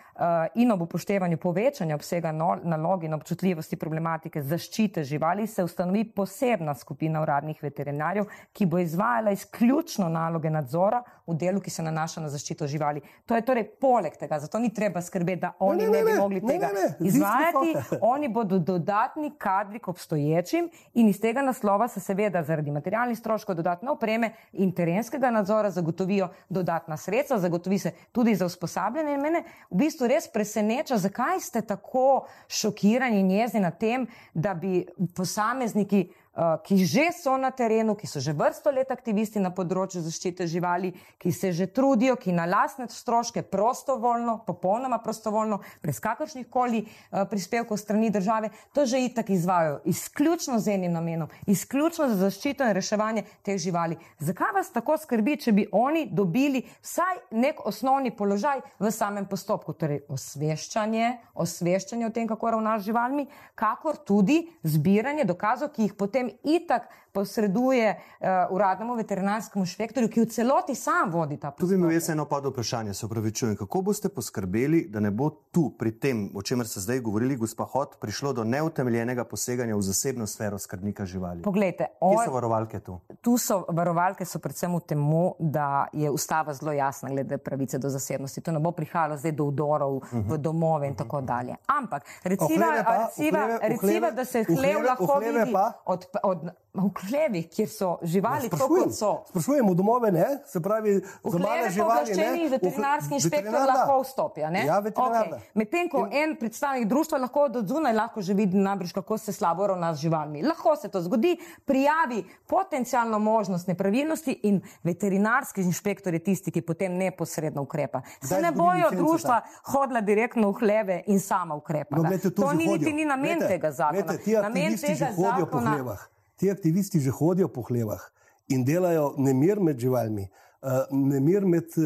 [0.56, 6.74] in ob upoštevanju povečanja obsega no, nalog in občutljivosti problematike zaščite živali se ustanovi posebna
[6.76, 12.30] skupina uradnih veterinarjev, ki bo izvajala izključno naloge nadzora v delu, ki se nanaša na
[12.34, 13.02] zaščito živali.
[13.26, 16.12] To je torej poleg tega, zato ni treba skrbeti, da oni ne, ne, ne, bi
[16.12, 17.74] ne, mogli ne, tega ne, ne, izvajati.
[18.08, 23.56] Oni bodo dodatni kadri k obstoječim in iz tega naslova se seveda zaradi materialnih stroškov,
[23.56, 29.18] dodatne opreme in terenskega nadzora zagotovijo dodatna sredstva, zagotovi se tudi za usposabljanje.
[29.18, 34.86] Mene v bistvu res preseneča, zakaj ste tako šokirani in jezni na tem, da bi
[35.16, 36.08] posamezniki
[36.38, 40.94] ki že so na terenu, ki so že vrsto let aktivisti na področju zaščite živali,
[41.18, 47.26] ki se že trudijo, ki na lastne stroške prostovoljno, popolnoma prostovoljno, brez kakršnih koli uh,
[47.30, 52.78] prispevkov strani države, to že itak izvajo, izključno z enim namenom, izključno za zaščito in
[52.78, 53.98] reševanje teh živali.
[54.20, 59.74] Zakaj vas tako skrbi, če bi oni dobili vsaj nek osnovni položaj v samem postopku,
[59.74, 65.98] torej osveščanje, osveščanje o tem, kako ravnaš z živalmi, kakor tudi zbiranje dokazov, ki jih
[65.98, 71.74] potem itak posreduje uh, uradnemu veterinarskemu inšpektorju, ki v celoti sam vodi ta Tu bi
[71.74, 72.02] imel postopek.
[72.02, 73.56] jaz eno pod vprašanje, se upravičujem.
[73.58, 77.66] Kako boste poskrbeli, da ne bo tu pri tem, o čemer ste zdaj govorili, gospa
[77.66, 81.42] Hot, prišlo do neutemeljenega poseganja v zasebno sfero skrbnika živali?
[81.42, 83.00] Poglejte, Kje on, so varovalke tu?
[83.22, 85.02] tu so varovalke so predvsem v tem,
[85.40, 88.42] da je ustava zelo jasna glede pravice do zasebnosti.
[88.42, 90.24] To ne bo prihajalo zdaj do vdorov uh -huh.
[90.30, 91.56] v domove in tako dalje.
[91.66, 95.72] Ampak recimo, pa, da se hlev lahko vidi pa?
[95.86, 99.12] od, od, v hlevih, kjer so živali, tako Sprašujem, kot so.
[99.30, 100.28] sprašujem v domove, ne?
[100.46, 102.16] se pravi, za male živali.
[102.16, 102.50] ne?
[102.50, 104.42] veterinarski inšpektor lahko vstopi.
[104.42, 104.78] Ja.
[104.80, 105.40] Okej.
[105.54, 109.68] Medtem ko en predstavnik društva lahko od zunaj lahko že vidi najbrž, kako se slabo
[109.68, 110.44] ravna z živalmi.
[110.44, 116.94] Lahko se to zgodi, prijavi potencijalno možnost nepravilnosti in veterinarski inšpektor je tisti, ki potem
[116.98, 118.02] neposredno ukrepa.
[118.22, 121.96] Se Kdaj ne bojo društva hodila direktno v hleve in sama ukrepa.
[121.96, 124.04] No, glejte, to to ni niti ni namen Glejte, tega zakona.
[124.04, 125.98] glejte, ti namen tega zakona.
[126.38, 128.02] Ti aktivisti že hodijo po hlevah
[128.50, 130.28] in delajo nemir med živalmi,
[130.62, 131.84] uh, nemir med uh,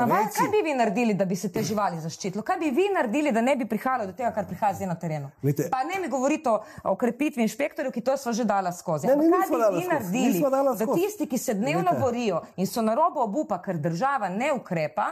[0.00, 0.38] vaj, rejci.
[0.38, 2.42] kaj bi vi naredili, da bi se te živali zaščitilo?
[2.42, 5.28] Kaj bi vi naredili, da ne bi prihajalo do tega, kar prihaja zdaj na terenu?
[5.42, 9.06] Glejte- pa ne mi govorite o, o krepitvi inšpektorjev, ki to smo že dala skozi.
[9.06, 11.00] Ne, ne, kaj bi vi skozi, naredili, da skozi.
[11.00, 12.00] tisti, ki se dnevno Glejte.
[12.00, 15.06] borijo in so na robu obupa, ker država ne ukrepa,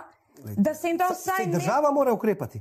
[0.57, 1.53] da se jim da vsaj Saj ne.
[1.53, 2.61] država mora ukrepati.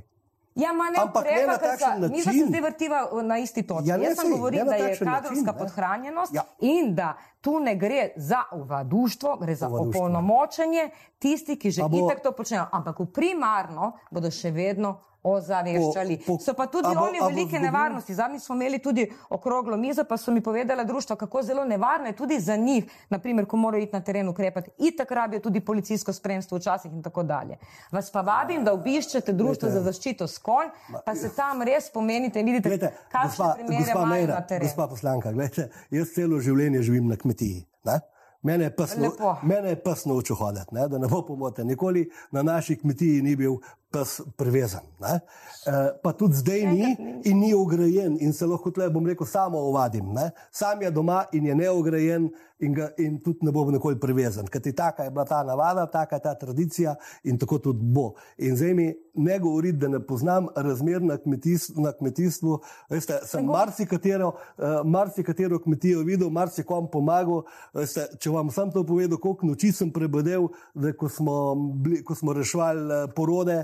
[0.58, 2.46] Ja, ma ne Ampak ne na takšen za- mi pa se način.
[2.48, 3.88] zdaj vrtiva na isti točki.
[3.88, 5.58] Ja, ne, Jaz sem govoril, da je način, kadrovska ne.
[5.58, 6.42] podhranjenost Ja.
[6.60, 7.08] in da
[7.40, 10.00] tu ne gre za ovaduštvo, gre za Ovaduštvo.
[10.00, 12.66] opolnomočenje tistih, ki že bo- itak to počnejo.
[12.72, 16.18] Ampak v primarno bodo še vedno ozaveščali.
[16.18, 18.14] Po- po- So pa tudi a bo- oni velike zgodilo- nevarnosti.
[18.14, 22.12] Zadnjič smo imeli tudi okroglo mizo, pa so mi povedala društva, kako zelo nevarno je
[22.14, 24.70] tudi za njih, naprimer, ko morajo iti na teren ukrepati.
[24.78, 27.58] Itak rabijo tudi policijsko spremstvo včasih in tako dalje.
[27.90, 30.68] Vas pa vabim, da obiščete društvo za zaščito skonj,
[31.04, 34.40] pa se tam res pomenite in vidite, Glejte, kakšne gospa, primere gospa, imajo Mejra, na
[34.42, 34.64] terenu.
[34.64, 37.66] gospa poslanka, gledajte, jaz celo življenje živim na kmetiji.
[37.84, 38.00] Ne?
[38.42, 39.36] Mene je pes Lepo.
[39.42, 40.88] mene je pes naučil hoditi, ne?
[40.88, 41.64] da ne bo pomote.
[41.64, 43.58] Nikoli na naši kmetiji ni bil
[43.90, 44.84] pes privezan.
[45.00, 45.20] Ne?
[45.66, 45.72] E,
[46.02, 50.12] pa tudi zdaj ni in ni ograjen in se lahko tle, bom rekel, samo ovadim.
[50.14, 50.30] Ne?
[50.50, 54.46] Sam je doma in je neograjen in, ga, in tudi ne bo nikoli privezan.
[54.50, 58.12] Ker ti taka je bila ta navada, taka je ta tradicija in tako tudi bo.
[58.38, 62.58] In zdaj mi ne govoriti, da ne poznam razmer na, kmetis, na kmetijstvu.
[62.90, 67.42] Veste, sem marsikatero, uh, marsikatero kmetijo videl, marsikom pomagal.
[67.74, 72.12] Veste, če vam sam to povedal, koliko noči sem prebudel, da ko smo, bili, ko
[72.14, 73.56] smo reševali eh, porode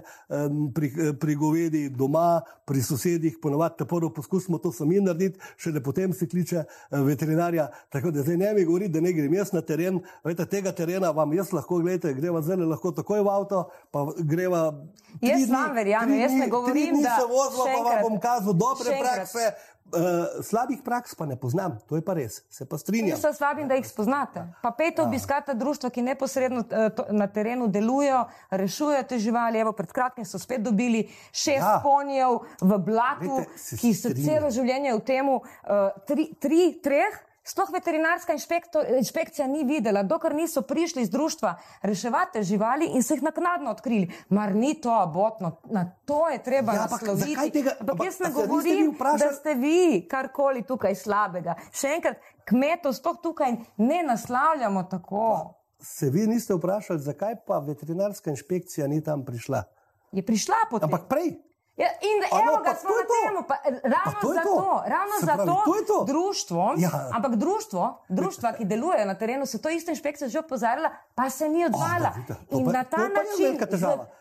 [0.74, 0.88] pri,
[1.20, 6.14] pri govedi doma, pri sosedih, ponovadi te prvo poskusimo to sami narediti, še da potem
[6.16, 7.68] si kliče uh, veterinarja.
[7.92, 11.12] Tako da zdaj ne mi govori, da ne grem jaz na teren, vete, tega terena
[11.12, 14.64] vam jaz lahko, gledajte, greva zelo lahko takoj v avto, pa greva.
[15.20, 19.53] Jaz vam verjamem, jaz ne govorim, da se vozimo, pa vam bom kazal dobre prakse.
[19.92, 23.12] Uh, slabih praks pa ne poznam, to je pa res, se pa strinjam.
[23.12, 24.47] Jaz sem vabim, da jih spoznate.
[24.62, 29.61] Pa pejte obiskati društva, ki neposredno uh, to, na terenu delujejo, rešujejo te živali.
[29.61, 31.77] Evo, pred kratkim so spet dobili šest ja.
[31.85, 35.44] ponijev v blatu, Vete, ki so celo življenje v tem, uh,
[36.09, 37.20] tri, tri, treh.
[37.46, 38.33] Sploh veterinarska
[38.98, 44.09] inšpekcija ni videla, dokler niso prišli iz društva reševati živali in so jih naknadno odkrili.
[44.28, 47.64] Mar ni to abotno, na to je treba ja, nasloviti.
[47.80, 51.59] Ampak jaz ne govorim, da ste vi karkoli tukaj slabega.
[51.72, 55.28] Še enkrat, kmetov sploh tukaj ne naslavljamo tako.
[55.28, 59.66] Pa, se vi niste vprašali, zakaj pa veterinarska inšpekcija ni tam prišla?
[60.12, 60.88] Je prišla potem.
[60.88, 61.35] Ampak prej.
[61.77, 64.83] Ja, in evo no, ga smo na temu, pa, ravno to zato, to.
[64.87, 66.05] ravno zato pravi, to to.
[66.05, 67.11] društvo, ja.
[67.13, 71.49] ampak društvo, društva, ki delujejo na terenu, so to isto inšpekcijo že opozarjala, pa se
[71.49, 72.13] ni odvala.
[72.51, 73.59] Oh, in pa, na ta način,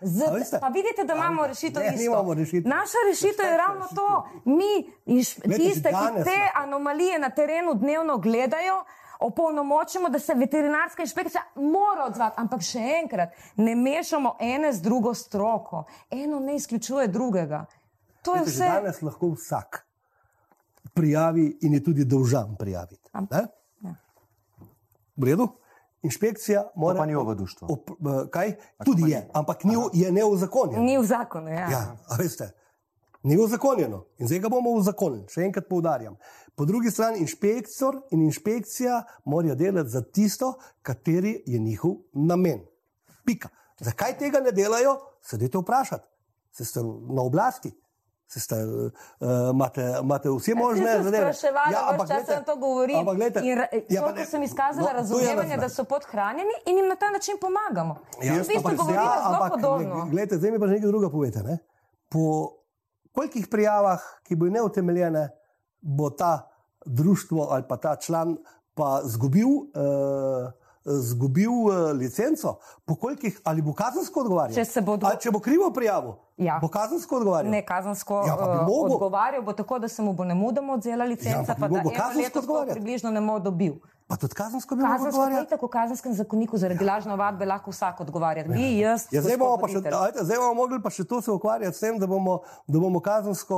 [0.02, 2.34] z, z, pa vidite, da imamo rešitev isto.
[2.34, 2.70] Rešitev.
[2.70, 4.28] Naša rešitev je ravno to.
[4.46, 4.94] Mi,
[5.56, 8.84] tiste, ki te anomalije na terenu dnevno gledajo,
[9.24, 12.36] opolnomočimo, da se veterinarska inšpekcija mora odzvati.
[12.42, 15.86] Ampak še enkrat, ne mešamo ene z drugo stroko.
[16.12, 17.66] Eno ne izključuje drugega.
[18.24, 18.68] To je vse.
[18.68, 19.84] Danes lahko vsak
[20.94, 23.10] prijavi in je tudi dolžan prijaviti.
[23.14, 23.96] Ja.
[25.16, 25.48] V redu?
[26.04, 26.98] Inšpekcija mora.
[27.00, 27.68] Pa ni v društvu.
[28.32, 28.56] Kaj?
[28.86, 30.84] Tudi je, ampak ni, je ne v zakonu.
[30.84, 31.70] Ni v zakonu, ja.
[31.72, 31.84] ja
[32.20, 32.52] veste,
[33.24, 34.04] ni v zakonjeno.
[34.20, 36.18] In zdaj ga bomo v zakonu, še enkrat poudarjam.
[36.56, 42.66] Po drugi strani inšpektor in inšpekcija morajo delati za tisto, kateri je njihov namen.
[43.26, 43.50] Pika.
[43.80, 46.06] Zakaj tega ne delajo, se dajte vprašati.
[46.54, 47.72] Se ste na oblasti,
[48.28, 51.32] se ste, uh, imate, imate vse možne zadeve.
[51.72, 53.42] Ja, ampak če sem to govoril, ampak gledajte,
[53.90, 57.42] ja, pa ne, sem izkazala no, razumevanje, da so podhranjeni in jim na ta način
[57.42, 57.98] pomagamo.
[58.22, 60.06] Ja, vi ste govorili ja, zelo podobno.
[60.12, 61.44] Gledajte, zdaj mi pa nekaj druga povete.
[61.44, 61.58] Ne?
[62.10, 62.22] Po
[63.14, 65.30] kolikih prijavah, ki bojo neutemeljene,
[65.82, 66.50] bo ta
[66.86, 68.38] društvo ali pa ta član
[68.74, 70.52] pa zgubil, uh,
[70.86, 72.58] zgubil uh, licenco,
[73.00, 74.66] kolikih, ali bo kazensko odgovarjal.
[74.66, 75.12] Če, bodo...
[75.20, 76.58] če bo krivo prijavil, ja.
[76.62, 77.52] bo kazensko odgovarjal.
[77.54, 81.54] Ne, kazensko ja, uh, odgovarjal bo tako, da se mu bo ne mudoma odzela licenca,
[81.54, 83.78] ja, pa, pa da bo kazensko približno ne bo dobil.
[84.14, 85.46] Pa tudi kazensko bi lahko odgovarjal.
[85.50, 88.44] Tako v kazenskem zakoniku zaradi lažne ovadbe lahko vsak odgovarja.
[88.46, 89.08] Vi, jaz.
[89.10, 91.98] Ja, zdaj, bomo še, ajte, zdaj bomo mogli pa še to se ukvarjati s tem,
[91.98, 92.36] da bomo,
[92.70, 93.58] da bomo kazensko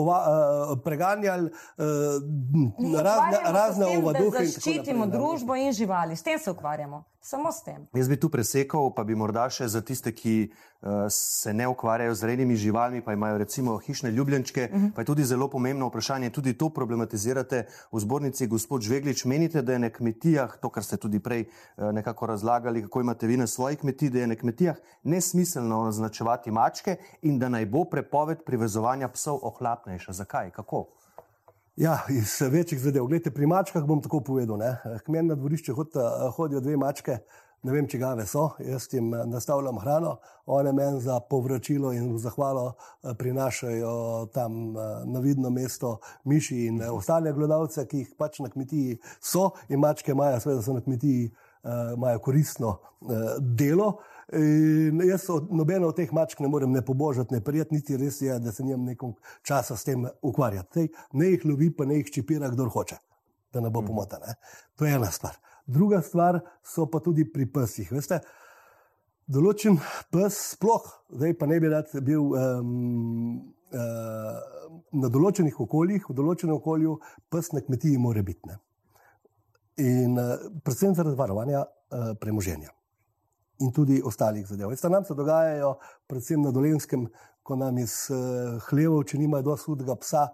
[0.00, 4.42] ova, uh, preganjali uh, razne, razne ovaduhe.
[4.42, 6.18] Da zaščitimo družbo in živali.
[6.18, 7.04] S tem se ukvarjamo.
[7.22, 7.86] Samo s tem.
[7.94, 12.16] Jaz bi tu presekal, pa bi morda še za tiste, ki uh, se ne ukvarjajo
[12.18, 14.86] z rednimi živalmi, pa imajo recimo hišne ljubljenčke, uh mhm.
[14.86, 14.94] -huh.
[14.94, 19.24] pa je tudi zelo pomembno vprašanje, tudi to problematizirate v zbornici, gospod Žveglič.
[19.24, 23.26] Menite, da je na kmetijah, to, kar ste tudi prej uh, nekako razlagali, kako imate
[23.26, 27.84] vi na svojih kmetijah, da je na kmetijah nesmiselno označevati mačke in da naj bo
[27.84, 30.12] prepoved privezovanja psov ohlapnejša.
[30.12, 30.50] Zakaj?
[30.50, 30.86] Kako?
[31.76, 33.06] Ja, iz večjih zadev.
[33.06, 34.58] Glede, pri mačkah bom tako povedal.
[35.04, 35.72] K meni na dvorišče
[36.36, 37.16] hodijo dve mačke,
[37.62, 42.10] ne vem, če gave so, jaz jim eh, nastavljam hrano, one meni za povračilo in
[42.18, 48.42] zahvalo eh, prinašajo tam eh, na vidno mesto miši in ostale gledalce, ki jih pač
[48.44, 51.32] na kmetiji so in mačke imajo, seveda so na kmetiji,
[51.94, 52.72] imajo koristno
[53.38, 54.00] delo.
[54.32, 58.20] In jaz od nobene od teh mačk ne morem ne pobožati, ne prijeti, niti res
[58.22, 59.12] je, da se njim nekaj
[59.44, 60.88] časa s tem ukvarjati.
[61.12, 62.96] Ne jih lovi, pa ne jih čipira, kdo hoče,
[63.52, 63.90] da ne bo mhm.
[63.90, 64.22] pomota.
[64.26, 64.34] Ne?
[64.76, 65.36] To je ena stvar.
[65.66, 67.92] Druga stvar so pa tudi pri psih.
[67.92, 68.22] Veste,
[69.28, 69.76] določen
[70.10, 74.42] pes, sploh, zdaj pa ne bi rad bil um, uh,
[74.96, 78.48] na določenih okoljih, v določenem okolju, pes na kmetiji mora biti.
[78.48, 78.62] Ne?
[79.84, 82.72] In uh, predvsem zaradi varovanja uh, premoženja
[83.60, 84.70] in tudi ostalih zadev.
[84.72, 85.74] Veste, nam se dogajajo,
[86.06, 87.06] predvsem na dolenskem,
[87.42, 90.26] ko nam iz uh, hlevov, če nimajo dovolj sudega psa,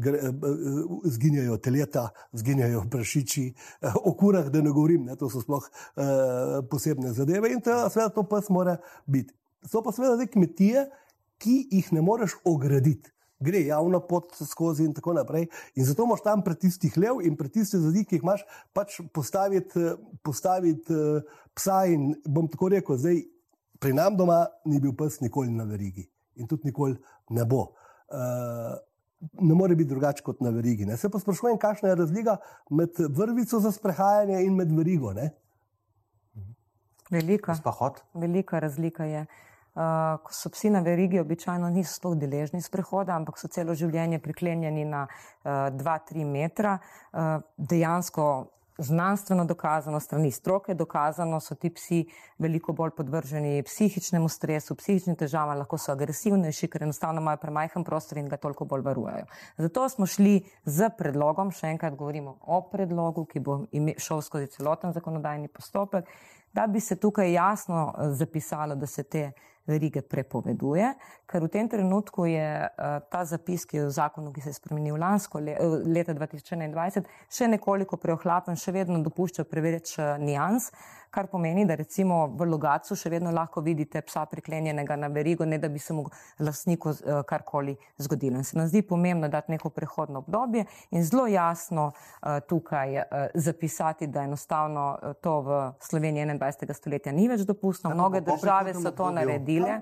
[0.00, 3.44] gre, uh, zginjajo teleta, zginjajo prašiči,
[4.08, 5.66] o kurah, da ne govorim, ne, to so sploh
[6.70, 9.34] posebne zadeve in to, seveda, to pes mora biti.
[9.68, 10.88] So pa seveda te kmetije,
[11.38, 15.48] ki jih ne moreš ograditi gre javno pot skozi in tako naprej.
[15.78, 19.00] In zato moš tam pred tistih lev in pred tistih zadi, ki jih imaš, pač
[19.14, 19.92] postaviti,
[20.26, 21.84] postaviti uh, psa.
[21.92, 23.22] In bom tako rekel, zdaj
[23.78, 26.98] pri nam doma ni bil pes nikoli na verigi in tudi nikoli
[27.34, 27.70] ne bo.
[28.08, 28.76] Uh,
[29.18, 30.84] Ne more biti drugače kot na verigi.
[30.86, 30.94] Ne.
[30.96, 32.36] Se pa sprašujem, kakšna je razlika
[32.70, 35.10] med vrvico za sprehajanje in med verigo.
[35.12, 35.32] Ne?
[37.10, 37.56] Velika.
[38.14, 39.24] Velika razlika je.
[39.78, 44.18] Uh, ko so psi na verigi, običajno niso sploh deležni sprehoda, ampak so celo življenje
[44.18, 45.04] priklenjeni na
[45.46, 46.78] 2-3 uh, metra.
[47.12, 48.24] Uh, dejansko
[48.78, 52.04] znanstveno dokazano, strani stroke dokazano, so ti psi
[52.38, 58.18] veliko bolj podvrženi psihičnemu stresu, psihičnim težavam, lahko so agresivnejši, ker enostavno imajo premajhen prostor
[58.18, 59.26] in ga toliko bolj varujejo.
[59.58, 63.60] Zato smo šli z predlogom, še enkrat govorimo o predlogu, ki bo
[63.98, 66.06] šel skozi celoten zakonodajni postopek,
[66.54, 69.32] da bi se tukaj jasno eh, zapisalo, da se te
[69.68, 70.92] verige prepoveduje,
[71.28, 74.58] ker v tem trenutku je uh, ta zapis, ki je v zakonu, ki se je
[74.58, 80.72] spremenil lansko le, uh, leta 2021, še nekoliko preohlapen, še vedno dopušča preveč uh, nijans.
[81.10, 85.58] Kar pomeni, da recimo v Logacu še vedno lahko vidite psa priklenjenega na verigo, ne
[85.58, 86.04] da bi se mu
[86.38, 88.38] lastniku uh, karkoli zgodilo.
[88.38, 93.04] In se nam zdi pomembno dati neko prehodno obdobje in zelo jasno uh, tukaj uh,
[93.34, 94.88] zapisati, da enostavno
[95.22, 96.74] to v Sloveniji 21.
[96.74, 97.90] stoletja ni več dopustno.
[97.94, 99.80] Mnoge države so to naredile naredile.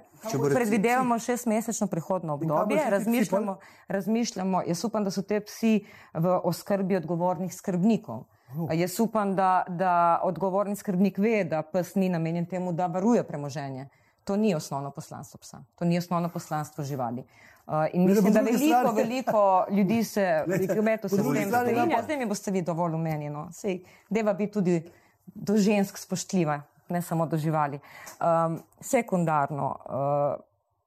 [0.55, 3.59] Predvidevamo šestmesečno prehodno obdobje, razmišljamo,
[3.89, 5.85] razmišljamo, jaz upam, da so te psi
[6.15, 8.25] v oskrbi odgovornih skrbnikov.
[8.73, 13.89] Jaz upam, da, da odgovorni skrbnik ve, da pes ni namenjen temu, da varuje premoženje.
[14.25, 17.25] To ni osnovno poslanstvo psa, to ni osnovno poslanstvo živali.
[17.67, 18.97] Uh, in mislim, da veliko, strani...
[18.97, 20.45] veliko ljudi se,
[20.79, 23.49] kmetov se s tem strinja, zdaj mi boste vi dovolj umenjeno.
[23.53, 23.81] Sej,
[24.11, 24.91] deva biti tudi
[25.27, 27.79] do žensk spoštljiva ne samo do živali.
[28.21, 30.45] Um, sekundarno, uh,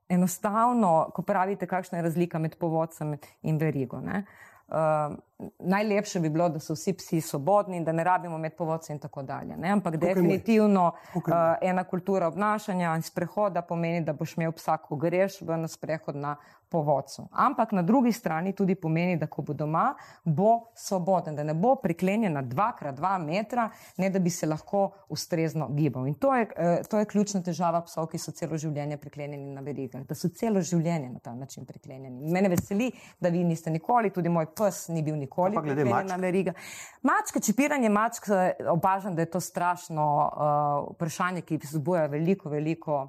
[0.09, 3.99] enostavno, ko pravite, kakšna je razlika med povodcem in verigo.
[4.01, 4.25] Ne?
[4.69, 5.17] Uh,
[5.59, 9.23] najlepše bi bilo, da so vsi psi svobodni, da ne rabimo med povodce in tako
[9.23, 9.57] dalje.
[9.57, 9.71] Ne?
[9.71, 11.53] Ampak okay, definitivno okay.
[11.53, 16.15] uh, ena kultura obnašanja in sprehoda pomeni, da boš imel psa, ko greš v sprehod
[16.15, 16.35] na
[16.69, 17.27] po vodcu.
[17.31, 21.75] Ampak na drugi strani tudi pomeni, da ko bo doma, bo svoboden, da ne bo
[21.81, 26.07] priklenjen na 2x2 metra, ne da bi se lahko ustrezno gibal.
[26.07, 29.61] In to je, eh, to je ključna težava psov, ki so celo življenje priklenjeni na
[29.61, 32.31] verigah, da so celo življenje na ta način priklenjeni.
[32.31, 36.57] Mene veseli, da vi niste nikoli, tudi moj pes ni bil nikoli priklenjen na verigah.
[37.01, 38.27] Mačka, čipiranje mačk,
[38.71, 43.07] opažam, da je to strašno uh, vprašanje, ki vzbuja veliko, veliko.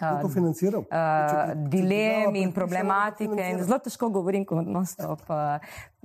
[0.00, 0.84] Kdo to financiral?
[0.88, 3.36] Uh, dilem in problematike.
[3.36, 5.26] In zelo težko govorim kot non-stop.
[5.28, 5.60] Uh,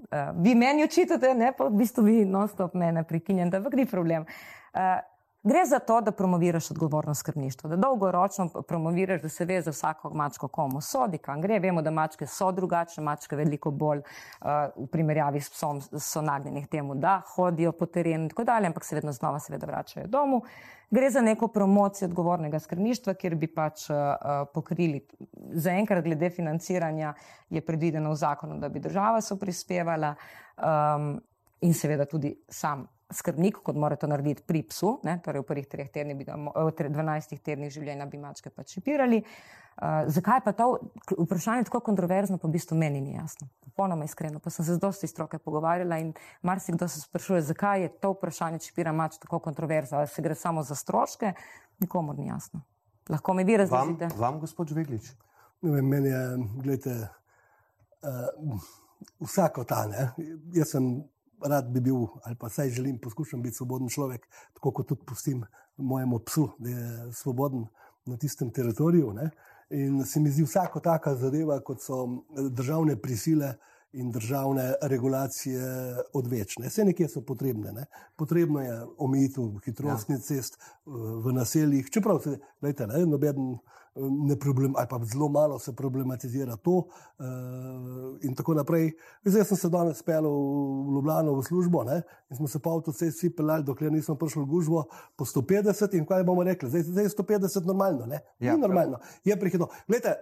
[0.10, 4.28] uh, vi meni očitate, ne pa v bistvu vi non-stop mene prekinjate, ampak ni problem.
[4.76, 5.00] Uh,
[5.46, 10.10] Gre za to, da promoviraš odgovorno skrbništvo, da dolgoročno promoviraš, da se ve za vsako
[10.10, 11.60] mačko, komu sodi, kam gre.
[11.60, 16.64] Vemo, da mačke so drugačne, mačke veliko bolj uh, v primerjavi s psom so nagnjeni
[16.66, 20.08] k temu, da hodijo po terenu in tako dalje, ampak se vedno znova seveda vračajo
[20.08, 20.42] domov.
[20.90, 23.98] Gre za neko promocijo odgovornega skrbništva, kjer bi pač uh,
[24.54, 25.06] pokrili.
[25.54, 27.14] Zaenkrat glede financiranja
[27.50, 30.16] je predvideno v zakonu, da bi država so prispevala
[30.58, 31.22] um,
[31.62, 35.68] in seveda tudi sam skrbnik, kot mora to narediti pri psu, ne, torej v prvih
[35.70, 39.22] treh tednih, ga, v 12 tednih življenja bi mačke pač čipirali.
[39.76, 40.70] Uh, zakaj pa to
[41.12, 43.50] vprašanje tako kontroverzno, pa v bistvu meni ni jasno.
[43.68, 46.14] Popolnoma iskreno, pa sem se z dosti stroke pogovarjala in
[46.48, 50.64] marsikdo se sprašuje, zakaj je to vprašanje čipira mač tako kontroverzno, ali se gre samo
[50.64, 51.34] za stroške,
[51.84, 52.64] nikomor ni jasno.
[53.12, 54.08] Lahko mi vi razložite.
[54.16, 55.12] Vam, vam gospod Žveglič?
[55.62, 56.24] Meni je,
[56.64, 56.96] gledajte,
[58.02, 58.64] uh,
[59.20, 60.08] vsako ta, ne,
[60.56, 61.04] jaz sem
[61.48, 65.46] rad bi bil, ali pa saj želim, poskušam biti svoboden človek, tako kot tudi pustim
[65.78, 67.66] mojemu psu, da je svoboden
[68.06, 69.14] na tistem teritoriju.
[69.14, 69.30] Ne?
[69.70, 72.06] In se mi zdi vsako taka zadeva, kot so
[72.50, 73.56] državne prisile
[73.96, 75.64] in državne regulacije
[76.14, 76.68] odvečne.
[76.68, 77.72] Vse nekje so potrebne.
[77.72, 77.86] Ne?
[78.16, 80.24] Potrebno je omejitev hitrostnih ja.
[80.24, 83.56] cest v naseljih, čeprav se, gledajte, ne, noben
[83.96, 86.72] ne problem, ali pa zelo malo se problematizira to.
[86.72, 87.26] Uh,
[88.22, 88.92] in tako naprej.
[89.26, 92.02] Zdaj sem se danes spel v Ljubljano v službo ne?
[92.30, 94.84] in smo se pa avtocesti peljali, dokler nismo prišli v Gužvo
[95.16, 98.20] po 150 in kaj bomo rekli, zdaj, zdaj je 150 normalno, ne?
[98.40, 98.56] Ja.
[98.56, 99.68] Ni normalno, je prihitno.
[99.88, 100.16] Glejte,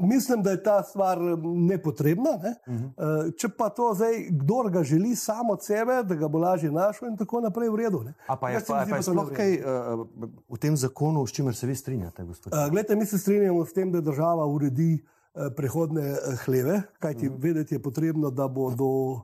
[0.00, 2.30] Mislim, da je ta stvar nepotrebna.
[2.42, 2.54] Ne?
[2.66, 2.86] Uh mhm.
[2.96, 3.36] -huh.
[3.36, 7.08] Če pa to zdaj, kdo ga želi samo od sebe, da ga bo lažje našel,
[7.08, 8.04] in tako naprej, v redu.
[8.26, 10.06] Pa je, pa, pa je sploh kaj uh,
[10.48, 12.22] v tem zakonu, s čimer se vi strinjate?
[12.22, 12.32] Uh,
[12.70, 17.40] Glede, mi se strinjamo s tem, da država uredi uh, prehodne hleve, kajti uh mhm.
[17.40, 17.44] -huh.
[17.44, 19.22] vedeti je potrebno, da bo do, uh,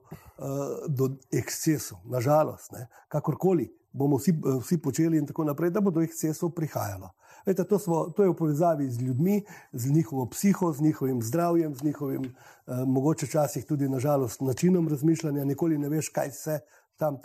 [0.88, 2.86] do ekscesov, nažalost, ne?
[3.08, 7.10] kakorkoli bomo vsi, vsi počeli in tako naprej, da bo do ekscesov prihajalo.
[7.46, 11.74] Vete, to, smo, to je v povezavi z ljudmi, z njihovo psiho, z njihovim zdravjem,
[11.74, 15.44] z njihovim, eh, mogoče včasih tudi, nažalost, načinom razmišljanja.
[15.44, 16.60] Nikoli ne veš, kaj se
[16.96, 17.18] tam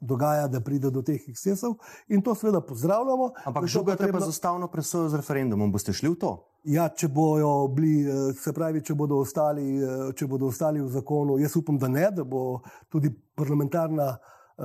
[0.00, 1.74] dogaja, da pride do teh ekscesov.
[2.08, 3.30] In to seveda pozdravljamo.
[3.44, 4.20] Ampak žugate potrebno...
[4.20, 5.72] pa z ustavno presojo z referendumom.
[5.72, 6.32] Boste šli v to?
[6.64, 10.90] Ja, če bojo bili, eh, se pravi, če bodo, ostali, eh, če bodo ostali v
[10.90, 14.16] zakonu, jaz upam, da ne, da bo tudi parlamentarna.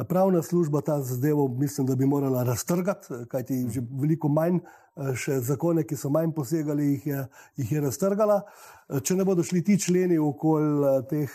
[0.07, 4.59] Pravna služba ta zadevo, mislim, da bi morala raztrgati, kajti že veliko manj
[5.17, 7.23] še zakone, ki so manj posegali, jih je,
[7.61, 8.41] jih je raztrgala.
[8.87, 11.31] Če ne bodo šli ti členi okoli teh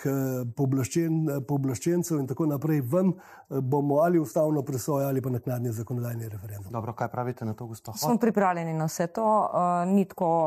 [0.57, 3.11] pooblaščen, pooblaščencev in tako naprej ven,
[3.53, 6.73] bomo ali ustavno presojo ali pa naknadni zakonodajni referendum.
[6.73, 7.99] Dobro, kaj pravite na to, gospod?
[8.01, 9.85] Smo pripravljeni na vse to, uh,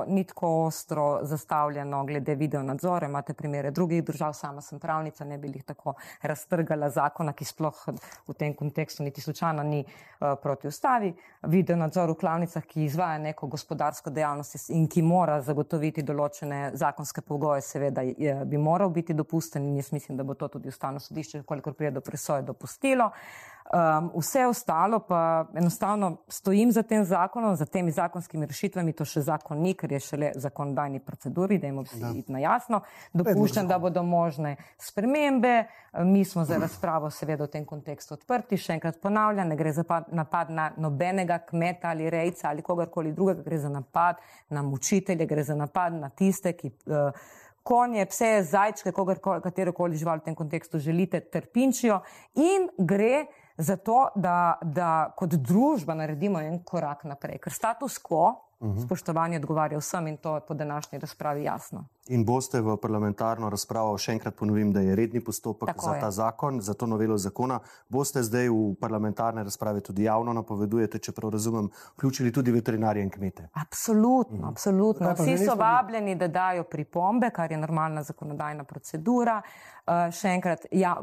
[0.10, 3.06] ni tako ostro zastavljeno glede video nadzora.
[3.06, 5.94] Imate primere drugih držav, sama sem pravnica, ne bi jih tako
[6.26, 7.86] raztrgala zakona, ki sploh
[8.26, 9.84] v tem kontekstu niti slučajno ni
[10.42, 11.14] proti ustavi.
[11.54, 16.95] Video nadzor v klavnicah, ki izvaja neko gospodarsko dejavnost in ki mora zagotoviti določene zakone
[16.96, 20.70] zakonske pogoje, seveda je, bi moral biti dopusten in jaz mislim, da bo to tudi
[20.70, 23.12] ustavno sodišče, kolikor prije do presoje, dopustilo.
[23.76, 29.26] Um, vse ostalo pa enostavno stojim za tem zakonom, za temi zakonskimi rešitvami, to še
[29.28, 31.82] zakon ni, ker je šele zakonodajni proceduri, da jim
[32.16, 32.80] iti na jasno.
[33.14, 35.66] Dopuščam, da bodo možne spremembe.
[36.08, 38.56] Mi smo za razpravo seveda v tem kontekstu odprti.
[38.56, 43.44] Še enkrat ponavljam, ne gre za napad na nobenega kmeta ali rejca ali kogarkoli drugega,
[43.44, 46.78] gre za napad na mučitelje, gre za napad na tiste, ki.
[46.88, 47.26] Uh,
[47.66, 48.92] Konje, pse, zajčke,
[49.42, 52.04] katero koli žival v tem kontekstu želite, trpinčijo
[52.38, 53.24] in gre
[53.58, 57.40] zato, da, da kot družba naredimo en korak naprej.
[57.44, 58.26] Ker status quo,
[58.60, 58.78] uh mhm.
[58.78, 58.86] -huh.
[58.86, 61.86] spoštovanje, odgovarja vsem in to je po današnji razpravi jasno.
[62.10, 66.02] In boste v parlamentarno razpravo, še enkrat ponovim, da je redni postopek Tako za je.
[66.04, 67.58] ta zakon, za to novelo zakona.
[67.90, 73.48] Boste zdaj v parlamentarne razprave tudi javno napovedujete, čeprav razumem, vključili tudi veterinarje in kmete?
[73.58, 74.50] Absolutno, mm.
[74.52, 75.16] absolutno.
[75.18, 79.42] Vsi so vabljeni, da dajo pripombe, kar je normalna zakonodajna procedura.
[79.42, 80.96] Uh, še enkrat, ja,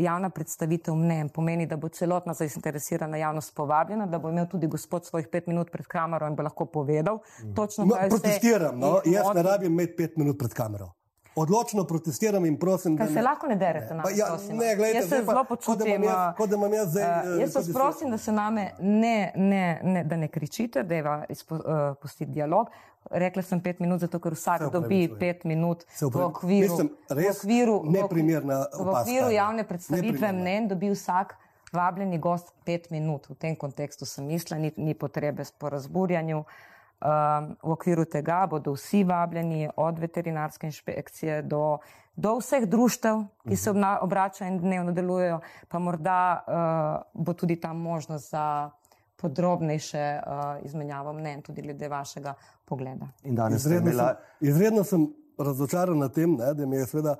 [0.00, 5.04] javna predstavitev mnen pomeni, da bo celotna zainteresirana javnost povabljena, da bo imel tudi gospod
[5.04, 7.52] svojih pet minut pred kamero in bo lahko povedal mm.
[7.58, 8.80] točno, kaj no, protestiram.
[8.80, 8.94] No?
[9.04, 10.92] Jaz ne rabim imeti pet minut pred kamero.
[11.34, 14.76] Odločno protestiram in prosim, da se lahko ne derete na ja, ne.
[14.76, 16.02] Gledajte, jaz se zelo počutim.
[16.36, 17.34] Kot da imam jaz zdaj.
[17.34, 21.04] Uh, jaz vas prosim, da se name ne, ne, ne, da ne kričite, da je
[21.28, 22.66] izpustiti uh, dialog.
[23.10, 26.76] Rekla sem pet minut, zato ker vsak dobi pet minut v okviru,
[27.08, 31.36] v okviru, v okviru, v okviru javne predstavitve mnen, dobi vsak
[31.72, 33.30] vabljeni gost pet minut.
[33.30, 36.38] V tem kontekstu sem mislila, ni, ni potrebe po razburjanju.
[36.38, 36.69] Uh,
[37.62, 41.78] v okviru tega bodo vsi vabljeni, od veterinarske inšpekcije do,
[42.16, 43.84] do vseh društev, ki se mhm.
[44.00, 48.70] obračajo in dnevno delujejo, pa morda uh, bo tudi tam možnost za
[49.16, 52.34] podrobnejše uh, izmenjavo mnen, tudi glede vašega
[52.64, 53.08] pogleda.
[53.54, 54.06] Izredno, imela...
[54.08, 57.16] sem, izredno sem razočaran na tem, ne, da mi je seveda.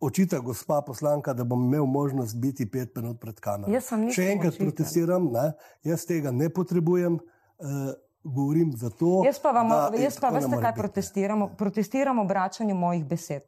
[0.00, 3.80] Očita gospa poslanka, da bom imel možnost biti pet minut pred kamero.
[4.14, 4.68] Še enkrat očitan.
[4.68, 5.48] protestiram, ne?
[5.82, 7.16] jaz tega ne potrebujem.
[7.58, 9.22] Uh, govorim za to.
[9.26, 11.48] Jaz pa, vam, da, jaz pa veste, kaj protestiramo?
[11.58, 13.42] Protestiram obračanju mojih besed.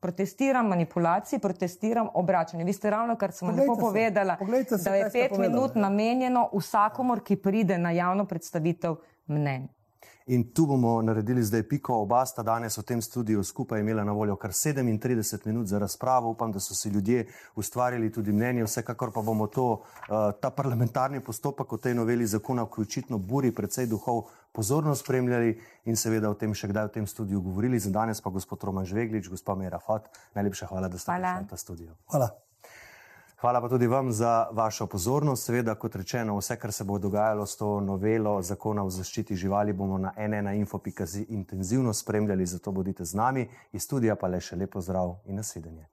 [0.00, 2.64] Protestiram manipulaciji, protestiram obračanju.
[2.64, 4.36] Vi ste ravno kar sem lepo povedala,
[4.68, 8.96] se, da je pet minut namenjeno vsakomor, ki pride na javno predstavitev
[9.26, 9.68] mnenja.
[10.26, 11.94] In tu bomo naredili zdaj piko.
[11.94, 16.30] Oba sta danes v tem studiu skupaj imela na voljo kar 37 minut za razpravo.
[16.30, 18.64] Upam, da so si ljudje ustvarili tudi mnenje.
[18.64, 23.50] Vsekakor pa bomo to, eh, ta parlamentarni postopek v tej noveli zakona, ki očitno buri
[23.50, 27.78] predvsej duhov, pozorno spremljali in seveda o tem še kdaj v tem studiu govorili.
[27.78, 31.50] Za danes pa gospod Roman Žveglič, gospod Mera Fat, najlepša hvala, da ste prišli v
[31.50, 31.94] ta studio.
[32.06, 32.51] Hvala.
[33.42, 35.44] Hvala pa tudi vam za vašo pozornost.
[35.44, 39.72] Seveda, kot rečeno, vse, kar se bo dogajalo s to novelo zakona o zaščiti živali,
[39.72, 43.48] bomo na nnainfo.com intenzivno spremljali, zato bodite z nami.
[43.72, 45.88] Iz studija pa le še lepo zdrav in nasvidenje.